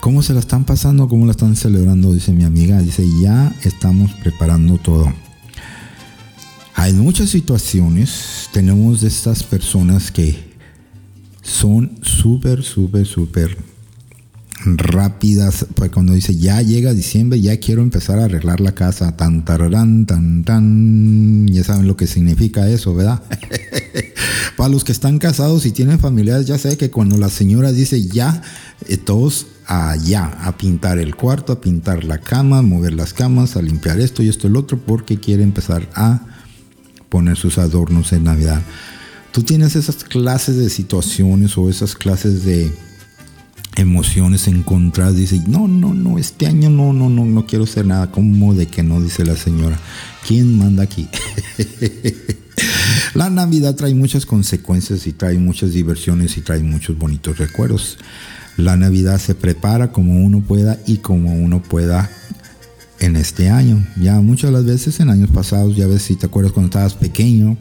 ¿Cómo 0.00 0.22
se 0.22 0.34
la 0.34 0.40
están 0.40 0.66
pasando? 0.66 1.08
¿Cómo 1.08 1.24
la 1.24 1.30
están 1.30 1.56
celebrando? 1.56 2.12
Dice 2.12 2.32
mi 2.32 2.44
amiga. 2.44 2.82
Dice, 2.82 3.06
ya 3.18 3.50
estamos 3.62 4.12
preparando 4.12 4.76
todo. 4.76 5.10
Hay 6.74 6.92
muchas 6.92 7.30
situaciones, 7.30 8.50
tenemos 8.52 9.00
de 9.00 9.08
estas 9.08 9.44
personas 9.44 10.12
que 10.12 10.52
son 11.40 11.98
súper, 12.02 12.62
súper, 12.62 13.06
súper 13.06 13.56
rápidas, 14.64 15.66
pues 15.74 15.90
cuando 15.90 16.12
dice 16.12 16.36
ya 16.36 16.60
llega 16.62 16.92
diciembre, 16.92 17.40
ya 17.40 17.58
quiero 17.58 17.82
empezar 17.82 18.18
a 18.18 18.24
arreglar 18.24 18.60
la 18.60 18.74
casa, 18.74 19.16
tan 19.16 19.44
tararán, 19.44 20.06
tan 20.06 20.44
tan, 20.44 21.46
ya 21.48 21.64
saben 21.64 21.86
lo 21.86 21.96
que 21.96 22.06
significa 22.06 22.68
eso, 22.68 22.94
¿verdad? 22.94 23.22
Para 24.56 24.70
los 24.70 24.84
que 24.84 24.92
están 24.92 25.18
casados 25.18 25.66
y 25.66 25.70
tienen 25.70 26.00
familiares, 26.00 26.46
ya 26.46 26.58
sé 26.58 26.76
que 26.76 26.90
cuando 26.90 27.16
la 27.18 27.28
señora 27.28 27.72
dice 27.72 28.02
ya, 28.02 28.42
eh, 28.88 28.96
todos 28.96 29.46
allá, 29.66 30.26
a 30.40 30.56
pintar 30.56 30.98
el 30.98 31.14
cuarto, 31.14 31.52
a 31.52 31.60
pintar 31.60 32.04
la 32.04 32.18
cama, 32.18 32.62
mover 32.62 32.94
las 32.94 33.12
camas, 33.12 33.56
a 33.56 33.62
limpiar 33.62 34.00
esto 34.00 34.22
y 34.22 34.28
esto 34.28 34.46
y 34.46 34.50
el 34.50 34.56
otro, 34.56 34.78
porque 34.78 35.20
quiere 35.20 35.42
empezar 35.42 35.88
a 35.94 36.22
poner 37.08 37.36
sus 37.36 37.58
adornos 37.58 38.12
en 38.12 38.24
Navidad. 38.24 38.62
Tú 39.30 39.42
tienes 39.42 39.76
esas 39.76 40.04
clases 40.04 40.56
de 40.56 40.70
situaciones 40.70 41.56
o 41.58 41.68
esas 41.68 41.94
clases 41.94 42.44
de 42.44 42.72
emociones 43.78 44.48
encontradas. 44.48 45.16
Dice, 45.16 45.40
no, 45.46 45.68
no, 45.68 45.94
no, 45.94 46.18
este 46.18 46.46
año 46.46 46.68
no, 46.68 46.92
no, 46.92 47.08
no, 47.08 47.24
no 47.24 47.46
quiero 47.46 47.64
hacer 47.64 47.86
nada. 47.86 48.10
¿Cómo 48.10 48.54
de 48.54 48.66
que 48.66 48.82
no? 48.82 49.00
Dice 49.00 49.24
la 49.24 49.36
señora. 49.36 49.78
¿Quién 50.26 50.58
manda 50.58 50.82
aquí? 50.82 51.08
la 53.14 53.30
Navidad 53.30 53.76
trae 53.76 53.94
muchas 53.94 54.26
consecuencias 54.26 55.06
y 55.06 55.12
trae 55.12 55.38
muchas 55.38 55.72
diversiones 55.72 56.36
y 56.36 56.40
trae 56.40 56.60
muchos 56.60 56.98
bonitos 56.98 57.38
recuerdos. 57.38 57.98
La 58.56 58.76
Navidad 58.76 59.18
se 59.18 59.36
prepara 59.36 59.92
como 59.92 60.24
uno 60.24 60.40
pueda 60.40 60.78
y 60.86 60.96
como 60.98 61.32
uno 61.32 61.62
pueda 61.62 62.10
en 62.98 63.14
este 63.14 63.48
año. 63.48 63.86
Ya 64.00 64.20
muchas 64.20 64.50
de 64.50 64.56
las 64.56 64.64
veces 64.64 64.98
en 64.98 65.10
años 65.10 65.30
pasados, 65.30 65.76
ya 65.76 65.86
ves 65.86 66.02
si 66.02 66.16
te 66.16 66.26
acuerdas 66.26 66.52
cuando 66.52 66.68
estabas 66.68 66.94
pequeño, 66.94 67.56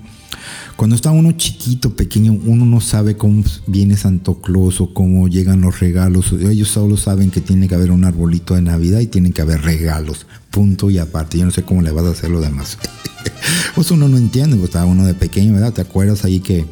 cuando 0.76 0.96
está 0.96 1.12
uno 1.12 1.32
chiquito, 1.32 1.96
pequeño, 1.96 2.34
uno 2.46 2.66
no 2.66 2.82
sabe 2.82 3.18
cómo 3.18 3.44
viene 3.66 3.98
Santo 3.98 4.42
Claus 4.42 4.80
o 4.82 4.94
cómo 4.94 5.28
llegan 5.28 5.62
los 5.62 5.80
regalos. 5.80 6.32
Ellos 6.34 6.70
solo 6.70 6.98
saben 6.98 7.32
que 7.32 7.42
tiene 7.42 7.68
que 7.68 7.76
haber 7.76 7.92
un 7.92 8.06
arbolito 8.06 8.56
de 8.56 8.62
Navidad 8.62 9.00
y 9.00 9.08
tienen 9.08 9.34
que 9.34 9.42
haber 9.42 9.62
regalos. 9.62 10.28
Punto 10.52 10.90
y 10.90 11.00
aparte. 11.00 11.38
Yo 11.38 11.46
no 11.46 11.52
sé 11.52 11.64
cómo 11.64 11.82
le 11.82 11.92
vas 11.92 12.06
a 12.06 12.12
hacer 12.12 12.30
lo 12.30 12.42
demás. 12.42 12.78
pues 13.76 13.90
uno 13.92 14.08
no 14.08 14.18
entiende, 14.18 14.56
pues 14.56 14.70
estaba 14.70 14.86
uno 14.86 15.06
de 15.06 15.14
pequeño, 15.14 15.54
¿verdad? 15.54 15.74
¿Te 15.74 15.82
acuerdas 15.82 16.26
ahí 16.26 16.40
que 16.40 16.66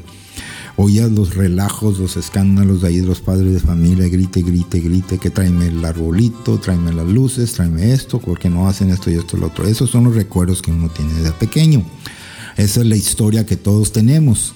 oías 0.78 1.11
los 1.11 1.36
relajos, 1.36 1.99
los 1.99 2.18
escándalos 2.18 2.82
de 2.82 2.89
ahí 2.89 2.99
de 2.99 3.07
los 3.07 3.22
padres 3.22 3.53
de 3.53 3.59
familia, 3.59 4.07
grite, 4.07 4.41
grite, 4.41 4.80
grite, 4.80 5.18
que 5.18 5.30
tráeme 5.30 5.68
el 5.68 5.84
arbolito, 5.84 6.59
tráeme 6.59 6.93
las 6.93 7.07
luces, 7.07 7.53
tráeme 7.53 7.93
esto, 7.93 8.20
porque 8.20 8.49
no 8.49 8.68
hacen 8.68 8.89
esto 8.89 9.09
y 9.09 9.16
esto 9.16 9.38
y 9.38 9.39
lo 9.39 9.47
otro. 9.47 9.68
Esos 9.68 9.89
son 9.89 10.05
los 10.05 10.16
recuerdos 10.16 10.61
que 10.61 10.72
uno 10.72 10.89
tiene 10.89 11.13
desde 11.13 11.32
pequeño. 11.32 11.84
Esa 12.58 12.82
es 12.82 12.86
la 12.86 12.95
historia 12.95 13.45
que 13.45 13.58
todos 13.58 13.91
tenemos. 13.91 14.53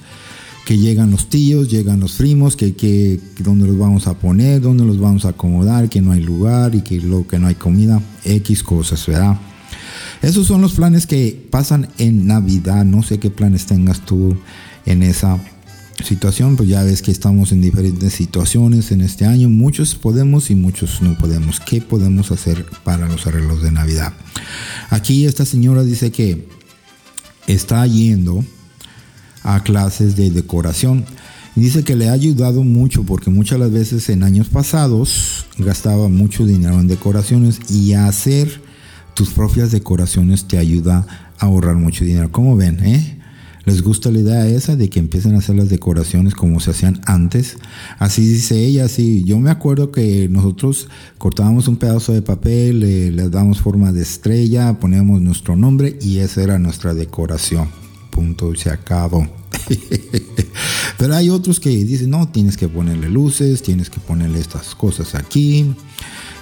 Que 0.66 0.78
llegan 0.78 1.10
los 1.10 1.30
tíos, 1.30 1.70
llegan 1.70 2.00
los 2.00 2.14
primos, 2.14 2.56
que, 2.56 2.76
que 2.76 3.20
dónde 3.40 3.66
los 3.66 3.78
vamos 3.78 4.06
a 4.06 4.14
poner, 4.14 4.62
dónde 4.62 4.86
los 4.86 5.00
vamos 5.00 5.26
a 5.26 5.30
acomodar, 5.30 5.90
que 5.90 6.00
no 6.00 6.12
hay 6.12 6.22
lugar 6.22 6.76
y 6.76 6.82
que 6.82 7.02
lo 7.02 7.26
que 7.26 7.40
no 7.40 7.48
hay 7.48 7.56
comida, 7.56 8.02
X 8.24 8.62
cosas, 8.62 9.06
¿verdad? 9.08 9.40
Esos 10.22 10.48
son 10.48 10.62
los 10.62 10.74
planes 10.74 11.08
que 11.08 11.48
pasan 11.50 11.90
en 11.98 12.28
Navidad. 12.28 12.86
No 12.86 13.02
sé 13.04 13.20
qué 13.20 13.32
planes 13.32 13.66
tengas 13.66 14.06
tú 14.06 14.38
en 14.86 15.02
esa 15.02 15.40
situación, 16.04 16.56
pues 16.56 16.70
ya 16.70 16.84
ves 16.84 17.02
que 17.02 17.12
estamos 17.12 17.52
en 17.52 17.62
diferentes 17.62 18.14
situaciones 18.14 18.92
en 18.92 19.02
este 19.02 19.26
año. 19.26 19.50
Muchos 19.50 19.96
podemos 19.96 20.50
y 20.50 20.56
muchos 20.56 21.02
no 21.02 21.18
podemos. 21.18 21.60
¿Qué 21.60 21.82
podemos 21.82 22.32
hacer 22.32 22.66
para 22.84 23.08
los 23.08 23.28
arreglos 23.28 23.62
de 23.62 23.72
Navidad? 23.72 24.14
Aquí 24.90 25.26
esta 25.26 25.46
señora 25.46 25.84
dice 25.84 26.12
que 26.12 26.48
está 27.54 27.86
yendo 27.88 28.44
a 29.44 29.64
clases 29.64 30.16
de 30.16 30.30
decoración. 30.30 31.06
Dice 31.56 31.84
que 31.84 31.96
le 31.96 32.10
ha 32.10 32.14
ayudado 32.14 32.64
mucho 32.64 33.04
porque 33.04 33.30
muchas 33.30 33.60
las 33.60 33.72
veces 33.72 34.08
en 34.10 34.24
años 34.24 34.48
pasados 34.48 35.46
gastaba 35.58 36.08
mucho 36.08 36.46
dinero 36.46 36.80
en 36.80 36.88
decoraciones 36.88 37.60
y 37.70 37.94
hacer 37.94 38.62
tus 39.14 39.32
propias 39.32 39.72
decoraciones 39.72 40.48
te 40.48 40.58
ayuda 40.58 41.06
a 41.38 41.46
ahorrar 41.46 41.76
mucho 41.76 42.06
dinero. 42.06 42.32
¿Cómo 42.32 42.56
ven? 42.56 42.80
Eh? 42.86 43.19
¿Les 43.66 43.82
gusta 43.82 44.12
la 44.12 44.20
idea 44.20 44.48
esa 44.48 44.76
de 44.76 44.90
que 44.90 45.00
empiecen 45.00 45.36
a 45.36 45.40
hacer 45.40 45.56
las 45.56 45.70
decoraciones 45.70 46.34
como 46.34 46.60
se 46.60 46.72
hacían 46.72 47.02
antes? 47.06 47.58
Así 47.98 48.26
dice 48.28 48.64
ella, 48.66 48.88
sí. 48.88 49.24
Yo 49.26 49.40
me 49.40 49.52
acuerdo 49.52 49.92
que 49.92 50.28
nosotros 50.30 50.88
cortábamos 51.18 51.68
un 51.68 51.78
pedazo 51.78 52.14
de 52.14 52.22
papel, 52.22 52.80
le, 52.80 53.30
damos 53.30 53.60
forma 53.60 53.92
de 53.92 54.02
estrella, 54.02 54.80
poníamos 54.80 55.22
nuestro 55.22 55.56
nombre 55.56 55.98
y 56.02 56.20
esa 56.20 56.44
era 56.44 56.58
nuestra 56.58 56.94
decoración. 56.94 57.68
Punto, 58.12 58.56
se 58.56 58.70
acabó. 58.70 59.28
Pero 60.98 61.16
hay 61.16 61.30
otros 61.30 61.60
que 61.60 61.70
dicen, 61.70 62.10
no, 62.10 62.30
tienes 62.30 62.58
que 62.58 62.68
ponerle 62.68 63.10
luces, 63.10 63.62
tienes 63.62 63.90
que 63.90 64.00
ponerle 64.00 64.40
estas 64.40 64.74
cosas 64.74 65.16
aquí 65.16 65.76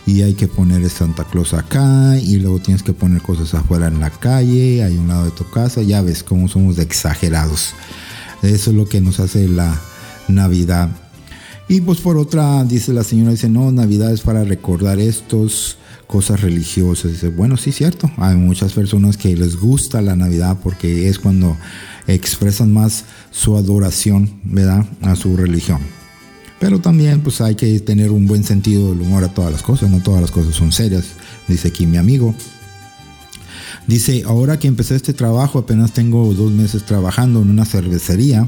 y 0.08 0.22
hay 0.22 0.36
que 0.36 0.47
poner 0.47 0.89
Santa 0.89 1.26
Claus 1.26 1.53
acá 1.53 2.18
y 2.18 2.38
luego 2.38 2.60
tienes 2.60 2.82
que 2.82 2.93
poner 2.93 3.22
cosas 3.22 3.53
afuera 3.53 3.88
en 3.88 3.99
la 3.99 4.10
calle, 4.10 4.82
hay 4.82 4.97
un 4.97 5.10
lado 5.10 5.26
de 5.26 5.32
tu 5.32 5.47
casa, 5.49 5.82
ya 5.82 6.01
ves 6.01 6.24
cómo 6.24 6.47
somos 6.47 6.80
exagerados. 6.80 7.74
Eso 8.41 8.72
es 8.72 8.76
lo 8.76 8.86
que 8.86 9.01
nos 9.01 9.20
hace 9.20 9.49
la 9.49 9.80
Navidad. 10.30 10.89
Y 11.68 11.82
pues 11.82 11.99
por 11.99 12.16
otra, 12.16 12.64
dice 12.64 12.93
la 12.93 13.03
señora, 13.03 13.32
dice, 13.32 13.49
no, 13.49 13.70
Navidad 13.74 14.14
es 14.14 14.22
para 14.22 14.45
recordar 14.45 14.97
estos 14.97 15.78
cosas 16.08 16.39
religiosas. 16.39 17.12
Dice, 17.12 17.28
bueno, 17.28 17.58
sí, 17.58 17.74
cierto. 17.74 18.10
Hay 18.16 18.38
muchas 18.38 18.72
personas 18.72 19.18
que 19.18 19.36
les 19.36 19.58
gusta 19.58 20.01
la 20.01 20.16
Navidad 20.16 20.58
porque 20.64 21.10
es 21.10 21.20
cuando 21.20 21.58
expresan 22.08 22.74
más 22.74 23.03
su 23.32 23.58
adoración, 23.58 24.39
¿verdad? 24.45 24.86
A 25.01 25.18
su 25.18 25.36
religión. 25.36 25.96
Pero 26.60 26.80
también 26.80 27.22
pues 27.22 27.39
hay 27.41 27.55
que 27.55 27.80
tener 27.80 28.12
un 28.12 28.26
buen 28.26 28.43
sentido 28.43 28.89
del 28.89 29.01
humor 29.01 29.24
a 29.24 29.30
todas 29.30 29.51
las 29.51 29.62
cosas, 29.62 29.89
no 29.89 30.01
todas 30.01 30.22
las 30.22 30.32
cosas 30.32 30.55
son 30.55 30.72
serias, 30.72 31.05
dice 31.47 31.68
aquí 31.68 31.86
mi 31.86 31.97
amigo. 31.97 32.34
Dice, 33.86 34.24
ahora 34.26 34.60
que 34.60 34.68
empecé 34.68 34.95
este 34.95 35.14
trabajo, 35.14 35.60
apenas 35.60 35.93
tengo 35.93 36.34
dos 36.34 36.51
meses 36.51 36.84
trabajando 36.84 37.41
en 37.41 37.49
una 37.49 37.64
cervecería. 37.64 38.47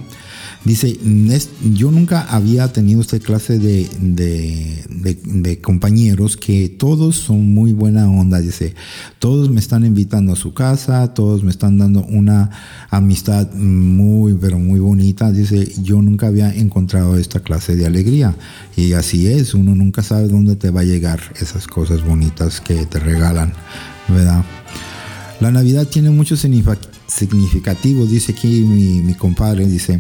Dice, 0.66 0.98
"Es- 1.30 1.50
yo 1.74 1.90
nunca 1.90 2.22
había 2.24 2.72
tenido 2.74 3.00
esta 3.02 3.18
clase 3.20 3.60
de, 3.60 3.88
de- 4.00 5.60
compañeros 5.62 6.36
que 6.38 6.68
todos 6.70 7.16
son 7.16 7.54
muy 7.54 7.72
buena 7.74 8.10
onda. 8.10 8.40
Dice, 8.42 8.76
todos 9.20 9.50
me 9.50 9.60
están 9.60 9.86
invitando 9.86 10.34
a 10.34 10.36
su 10.36 10.54
casa, 10.54 11.14
todos 11.14 11.44
me 11.44 11.50
están 11.52 11.78
dando 11.78 12.04
una 12.06 12.50
amistad 12.90 13.52
muy, 13.54 14.34
pero 14.34 14.60
muy 14.60 14.80
bonita. 14.80 15.32
Dice, 15.32 15.72
yo 15.82 16.02
nunca 16.02 16.28
había 16.28 16.54
encontrado 16.54 17.18
esta 17.18 17.40
clase 17.40 17.76
de 17.76 17.86
alegría. 17.86 18.36
Y 18.76 18.94
así 18.94 19.28
es, 19.28 19.54
uno 19.54 19.76
nunca 19.76 20.04
sabe 20.04 20.28
dónde 20.28 20.56
te 20.56 20.72
va 20.72 20.82
a 20.82 20.86
llegar 20.86 21.20
esas 21.40 21.68
cosas 21.68 22.04
bonitas 22.06 22.60
que 22.62 22.86
te 22.86 23.00
regalan, 23.00 23.54
¿verdad? 24.08 24.44
La 25.40 25.52
Navidad 25.52 25.88
tiene 25.88 26.10
muchos 26.10 26.44
signific- 26.44 26.78
significativos, 27.10 28.10
dice 28.10 28.32
aquí 28.34 28.62
mi, 28.62 29.02
mi 29.02 29.14
compadre, 29.14 29.68
dice, 29.68 30.00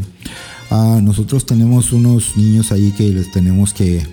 "Ah, 0.69 0.99
nosotros 1.01 1.45
tenemos 1.45 1.91
unos 1.91 2.37
niños 2.37 2.71
ahí 2.71 2.91
que 2.91 3.09
les 3.09 3.31
tenemos 3.31 3.73
que, 3.73 4.03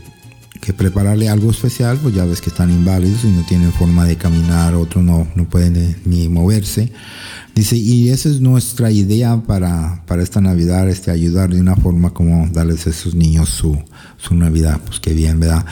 que 0.61 0.73
prepararle 0.73 1.29
algo 1.29 1.51
especial, 1.51 1.99
pues 2.03 2.15
ya 2.15 2.25
ves 2.25 2.41
que 2.41 2.51
están 2.51 2.71
inválidos 2.71 3.23
y 3.25 3.29
no 3.29 3.45
tienen 3.47 3.73
forma 3.73 4.05
de 4.05 4.17
caminar, 4.17 4.75
otros 4.75 5.05
no, 5.05 5.29
no 5.37 5.49
pueden 5.49 5.77
eh, 5.77 5.97
ni 6.05 6.29
moverse. 6.29 6.93
Dice, 7.55 7.77
y 7.77 8.09
esa 8.11 8.29
es 8.29 8.41
nuestra 8.41 8.91
idea 8.91 9.41
para, 9.47 10.03
para 10.07 10.23
esta 10.23 10.41
Navidad, 10.41 10.89
este, 10.91 11.11
ayudar 11.11 11.55
de 11.55 11.61
una 11.61 11.77
forma 11.77 12.11
como 12.11 12.49
darles 12.49 12.87
a 12.87 12.91
esos 12.91 13.15
niños 13.15 13.49
su, 13.49 13.79
su 14.19 14.35
Navidad, 14.35 14.81
pues 14.85 15.01
qué 15.01 15.15
bien, 15.15 15.41
¿verdad? 15.41 15.65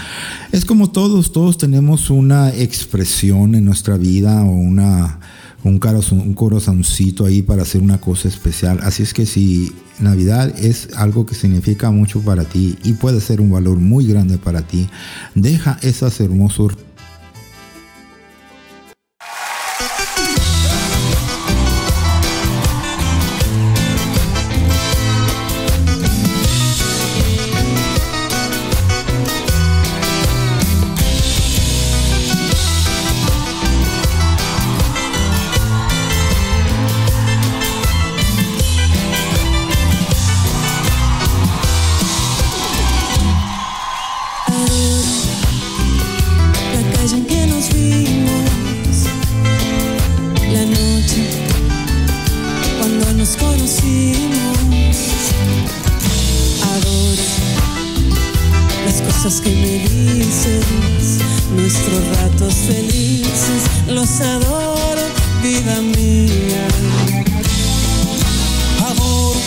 Es 0.53 0.65
como 0.65 0.91
todos, 0.91 1.33
todos 1.33 1.59
tenemos 1.59 2.09
una 2.09 2.51
expresión 2.55 3.55
en 3.55 3.65
nuestra 3.65 3.97
vida 3.97 4.45
o 4.45 4.51
una, 4.51 5.19
un, 5.65 5.79
corazón, 5.79 6.21
un 6.21 6.35
corazoncito 6.35 7.25
ahí 7.25 7.43
para 7.43 7.63
hacer 7.63 7.83
una 7.83 8.01
cosa 8.01 8.29
especial. 8.29 8.79
Así 8.83 9.03
es 9.03 9.15
que 9.15 9.27
si 9.27 9.73
Navidad 9.99 10.55
es 10.59 10.91
algo 10.97 11.27
que 11.27 11.35
significa 11.35 11.91
mucho 11.91 12.21
para 12.21 12.45
ti 12.45 12.77
y 12.85 12.93
puede 12.93 13.21
ser 13.21 13.41
un 13.41 13.51
valor 13.51 13.79
muy 13.79 14.07
grande 14.07 14.39
para 14.39 14.63
ti, 14.63 14.89
deja 15.35 15.79
esas 15.83 16.21
hermosos 16.21 16.75
cosas 59.25 59.41
que 59.41 59.51
me 59.53 59.79
dices, 59.79 60.67
nuestros 61.57 62.19
ratos 62.19 62.55
felices, 62.55 63.63
los 63.89 64.21
adoro, 64.21 65.01
vida 65.43 65.81
mía. 65.81 66.69
Adoro 68.87 69.41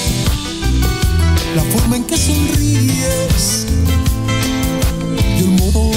la 1.56 1.62
forma 1.62 1.98
en 1.98 2.06
que 2.06 2.18
sonríes 2.18 3.68
y 5.38 5.44
el 5.44 5.50
modo 5.52 5.92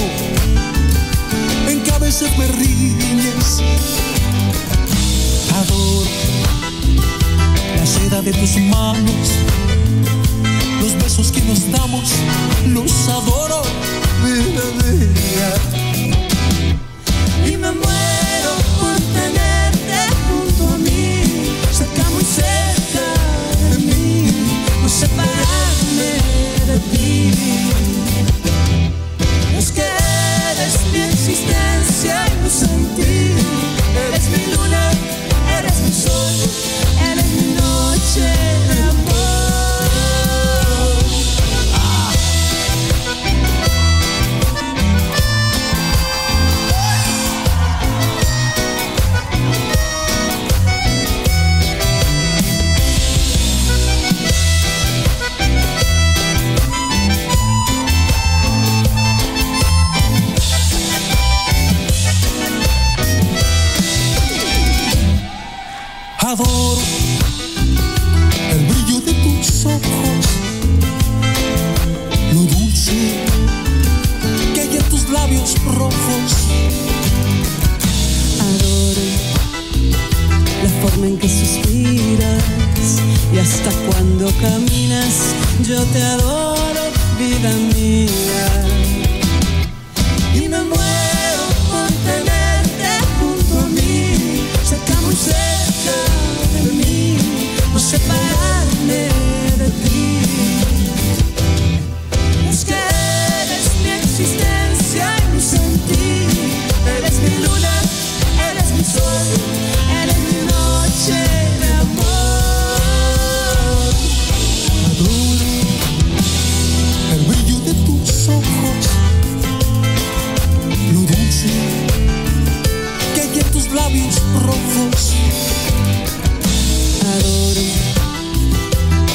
en 1.67 1.83
que 1.83 1.91
a 1.91 1.99
veces 2.01 2.37
me 2.37 2.49
riñes. 2.49 3.63
Adoro 5.55 6.11
la 7.79 7.87
seda 7.87 8.21
de 8.21 8.33
tus 8.33 8.57
manos 8.59 9.29
los 10.81 10.95
besos 11.03 11.31
que 11.31 11.43
nos 11.43 11.71
damos, 11.71 12.11
los 12.67 13.09
adoro. 13.09 13.70
bir 14.25 14.45
will 14.45 14.73
be 14.81 15.70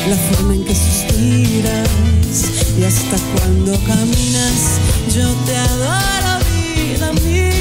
la 0.07 0.15
forma 0.15 0.53
en 0.53 0.63
que 0.63 0.75
suspiras 0.75 1.89
y 2.77 2.83
hasta 2.83 3.17
cuando 3.33 3.71
caminas. 3.85 4.79
Yo 5.13 5.27
te 5.45 5.55
adoro, 5.55 6.45
vida 6.45 7.11
mía. 7.13 7.54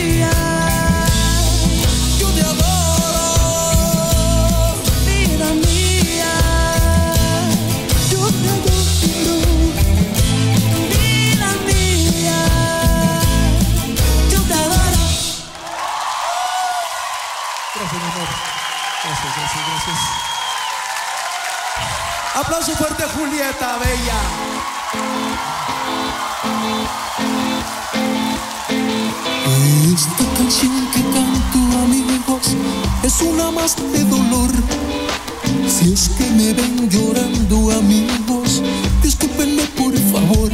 Aplauso 22.44 22.72
fuerte 22.72 23.04
Julieta, 23.04 23.78
bella. 23.78 24.20
Esta 29.94 30.24
canción 30.36 30.88
que 30.92 31.00
canto, 31.00 31.78
amigos, 31.84 32.54
es 33.02 33.22
una 33.22 33.50
más 33.50 33.76
de 33.76 34.04
dolor. 34.04 34.50
Si 35.66 35.94
es 35.94 36.10
que 36.10 36.26
me 36.32 36.52
ven 36.52 36.90
llorando, 36.90 37.70
amigos, 37.78 38.62
discúlpenme 39.02 39.62
por 39.78 39.96
favor. 40.12 40.50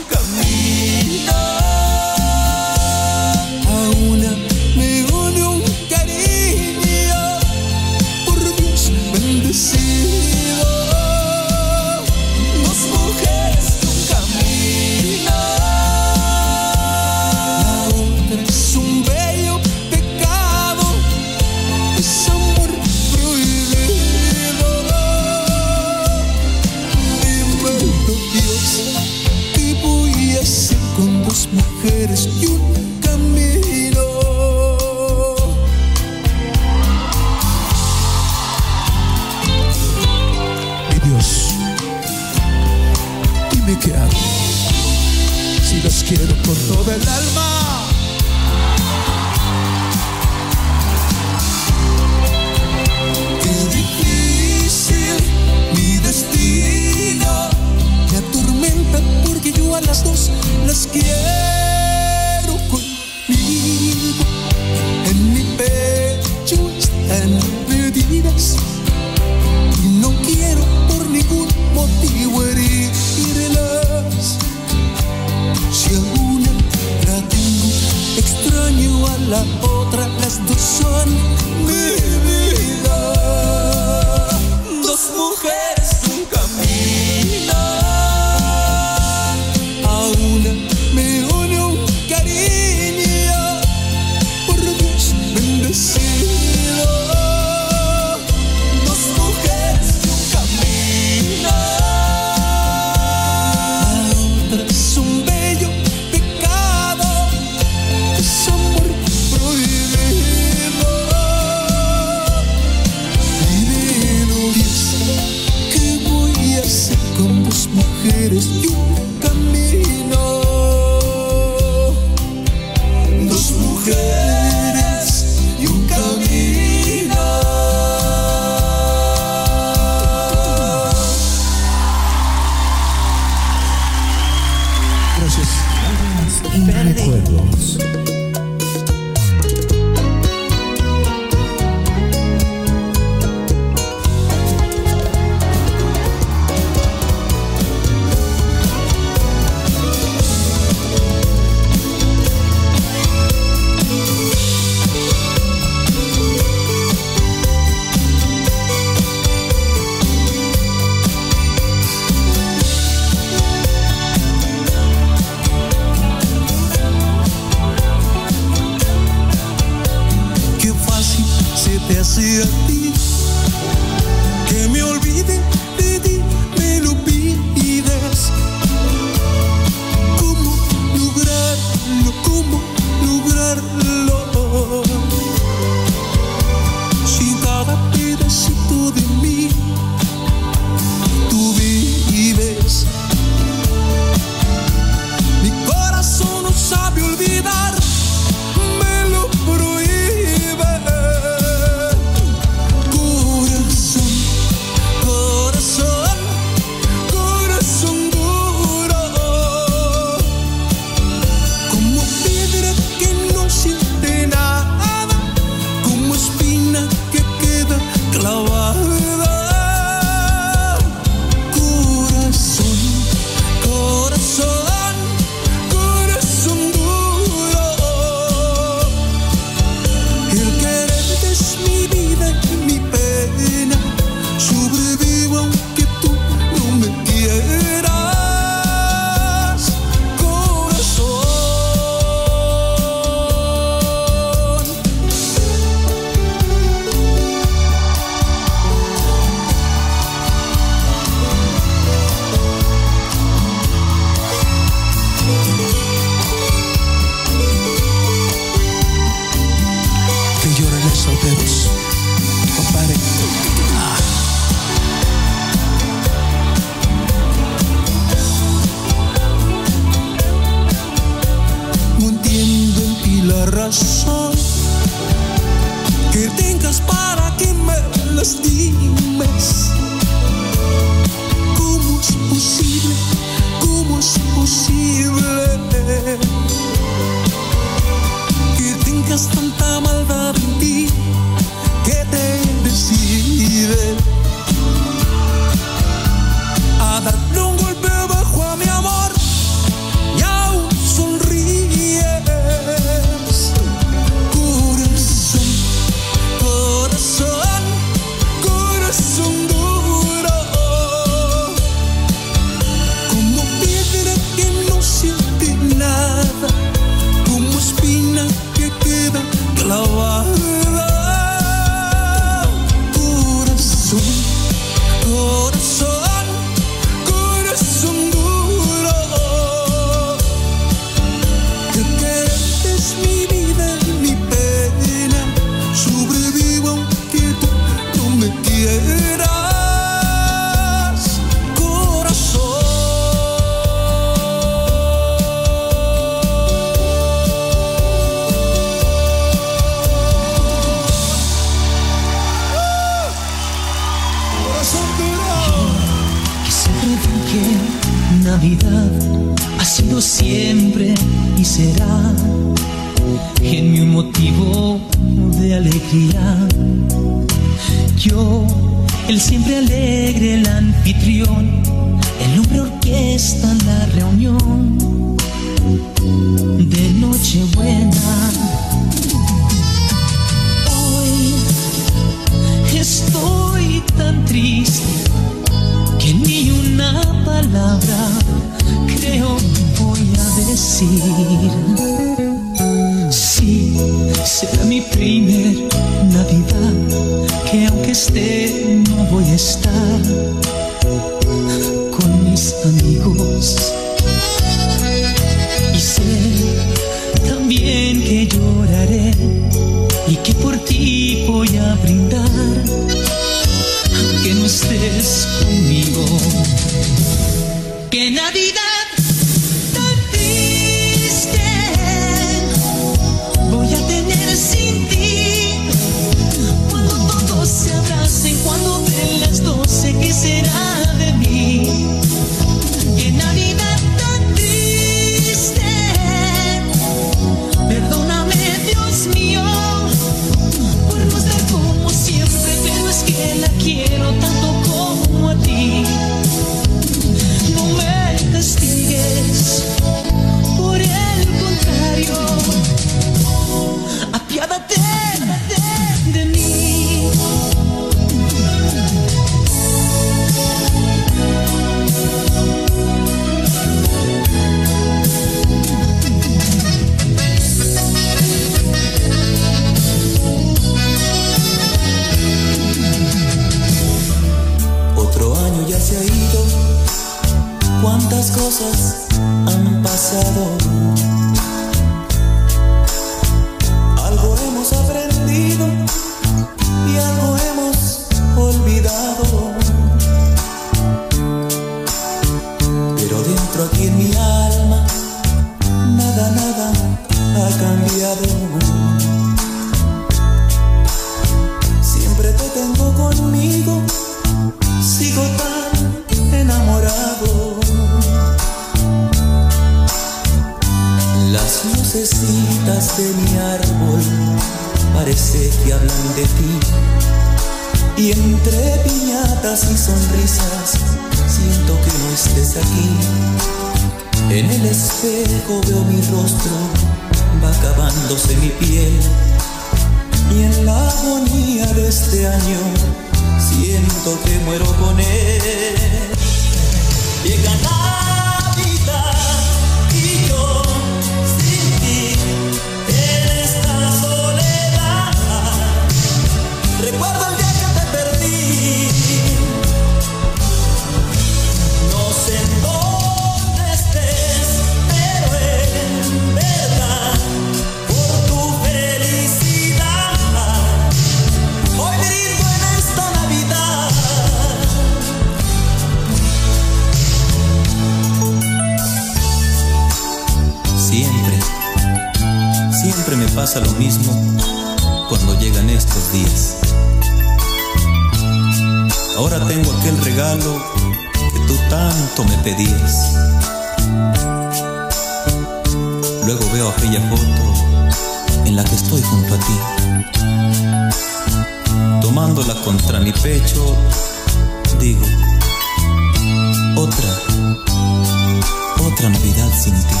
Sin 599.61 599.75
ti. 599.75 600.00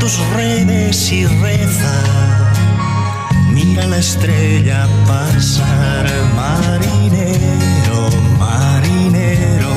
Tus 0.00 0.18
redes 0.34 1.12
y 1.12 1.26
reza. 1.26 2.02
Mira 3.52 3.86
la 3.86 3.98
estrella 3.98 4.88
pasar, 5.06 6.06
marinero, 6.34 8.08
marinero. 8.38 9.72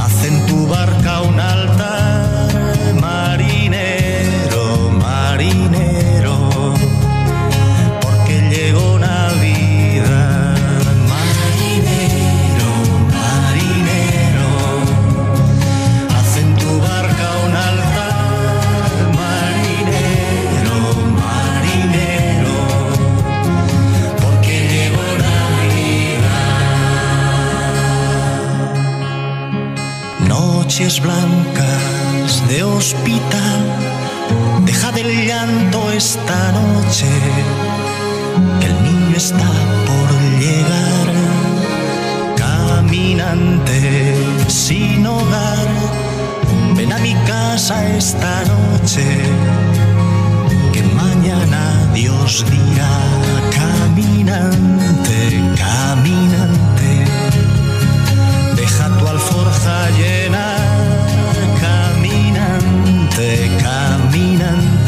Haz 0.00 0.24
en 0.24 0.46
tu 0.46 0.66
barca 0.68 1.11
blancas 31.02 32.48
de 32.48 32.62
hospital, 32.62 33.60
deja 34.64 34.92
del 34.92 35.26
llanto 35.26 35.90
esta 35.92 36.52
noche, 36.52 37.06
que 38.60 38.66
el 38.66 38.82
niño 38.82 39.16
está 39.16 39.50
por 39.88 40.08
llegar. 40.40 41.06
Caminante 42.36 44.14
sin 44.48 45.06
hogar, 45.06 45.66
ven 46.76 46.92
a 46.92 46.98
mi 46.98 47.14
casa 47.26 47.86
esta 47.88 48.42
noche, 48.44 49.04
que 50.72 50.82
mañana 50.82 51.90
Dios 51.94 52.44
dirá. 52.50 52.94
Caminante, 53.60 55.18
caminante, 55.56 56.90
deja 58.56 58.88
tu 58.98 59.06
alforja 59.06 59.90
llena. 59.98 60.71
Caminante, 63.14 64.81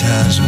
escuchas 0.00 0.47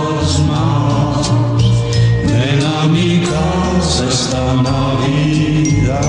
más. 0.39 1.31
Ven 2.23 2.63
a 2.65 2.87
mi 2.87 3.21
casa 3.21 4.05
esta 4.09 4.55
Navidad. 4.61 6.01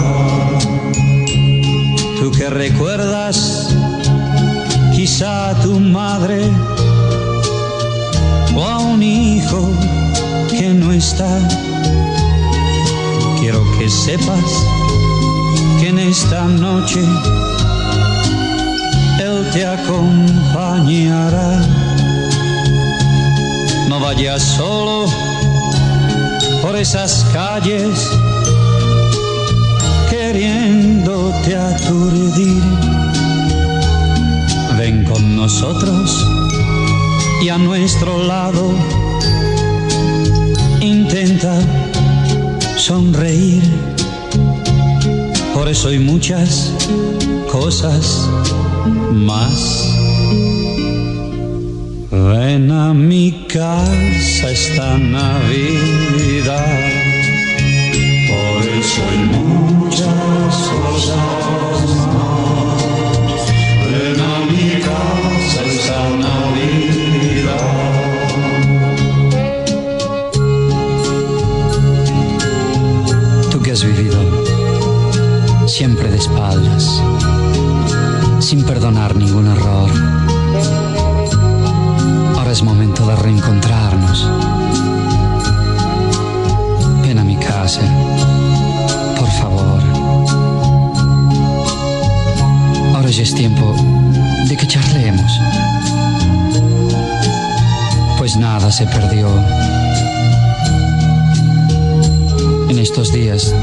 Tú 2.21 2.31
que 2.31 2.51
recuerdas 2.51 3.75
quizá 4.95 5.51
a 5.51 5.55
tu 5.63 5.81
madre 5.81 6.51
o 8.55 8.65
a 8.65 8.79
un 8.79 9.03
hijo 9.03 9.71
que 10.51 10.69
no 10.75 10.93
está. 10.93 11.39
Quiero 13.41 13.63
que 13.79 13.89
sepas 13.89 14.45
que 15.81 15.89
en 15.89 15.99
esta 15.99 16.47
noche 16.47 17.03
el 19.19 19.51
te 19.51 19.67
acompañará. 19.67 21.61
No 24.13 24.19
vayas 24.19 24.43
solo 24.43 25.07
por 26.61 26.77
esas 26.77 27.25
calles 27.33 28.11
queriéndote 30.11 31.57
aturdir. 31.57 32.63
Ven 34.77 35.05
con 35.05 35.35
nosotros 35.35 36.27
y 37.41 37.49
a 37.49 37.57
nuestro 37.57 38.23
lado 38.25 38.75
intenta 40.83 41.59
sonreír. 42.77 43.63
Por 45.55 45.71
eso 45.71 45.89
hay 45.89 45.99
muchas 45.99 46.71
cosas 47.51 48.29
más. 49.11 49.82
Ven 52.13 52.71
a 52.71 52.93
mi 52.93 53.33
casa 53.49 54.51
esta 54.51 54.99
Navidad. 54.99 56.79
Por 58.29 58.63
eso 58.69 59.03
hay 59.09 59.19
muchas 59.41 60.55
cosas 60.69 61.17
más. 62.13 63.41
Ven 63.91 64.21
a 64.21 64.45
mi 64.45 64.69
casa 64.83 65.63
esta 65.65 66.01
Navidad. 66.11 67.73
Tú 73.51 73.57
que 73.63 73.71
has 73.73 73.83
vivido 73.83 74.21
siempre 75.67 76.11
de 76.11 76.19
espaldas, 76.19 77.03
sin 78.39 78.65
perdonar 78.65 79.17
es 82.53 82.63
momento 82.63 83.07
de 83.07 83.17
reencontrarnos. 83.17 84.29
Ven 87.01 87.19
a 87.19 87.25
mi 87.25 87.37
casa, 87.37 87.81
por 89.19 89.31
favor. 89.31 89.83
Ahora 92.95 93.09
ya 93.09 93.23
es 93.23 93.35
tiempo 93.35 93.75
de 94.49 94.55
que 94.55 94.67
charlemos. 94.67 95.41
Pues 98.19 98.37
nada 98.37 98.71
se 98.71 98.87
perdió. 98.87 99.29
En 102.69 102.79
estos 102.79 103.15
días 103.15 103.55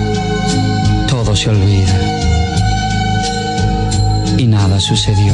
todo 1.07 1.35
se 1.35 1.51
olvida 1.51 1.95
y 4.35 4.47
nada 4.47 4.79
sucedió. 4.79 5.33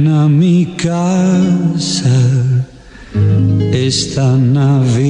Ven 0.00 0.08
a 0.08 0.28
mi 0.28 0.76
casa 0.78 2.08
esta 3.70 4.34
Navidad. 4.38 5.09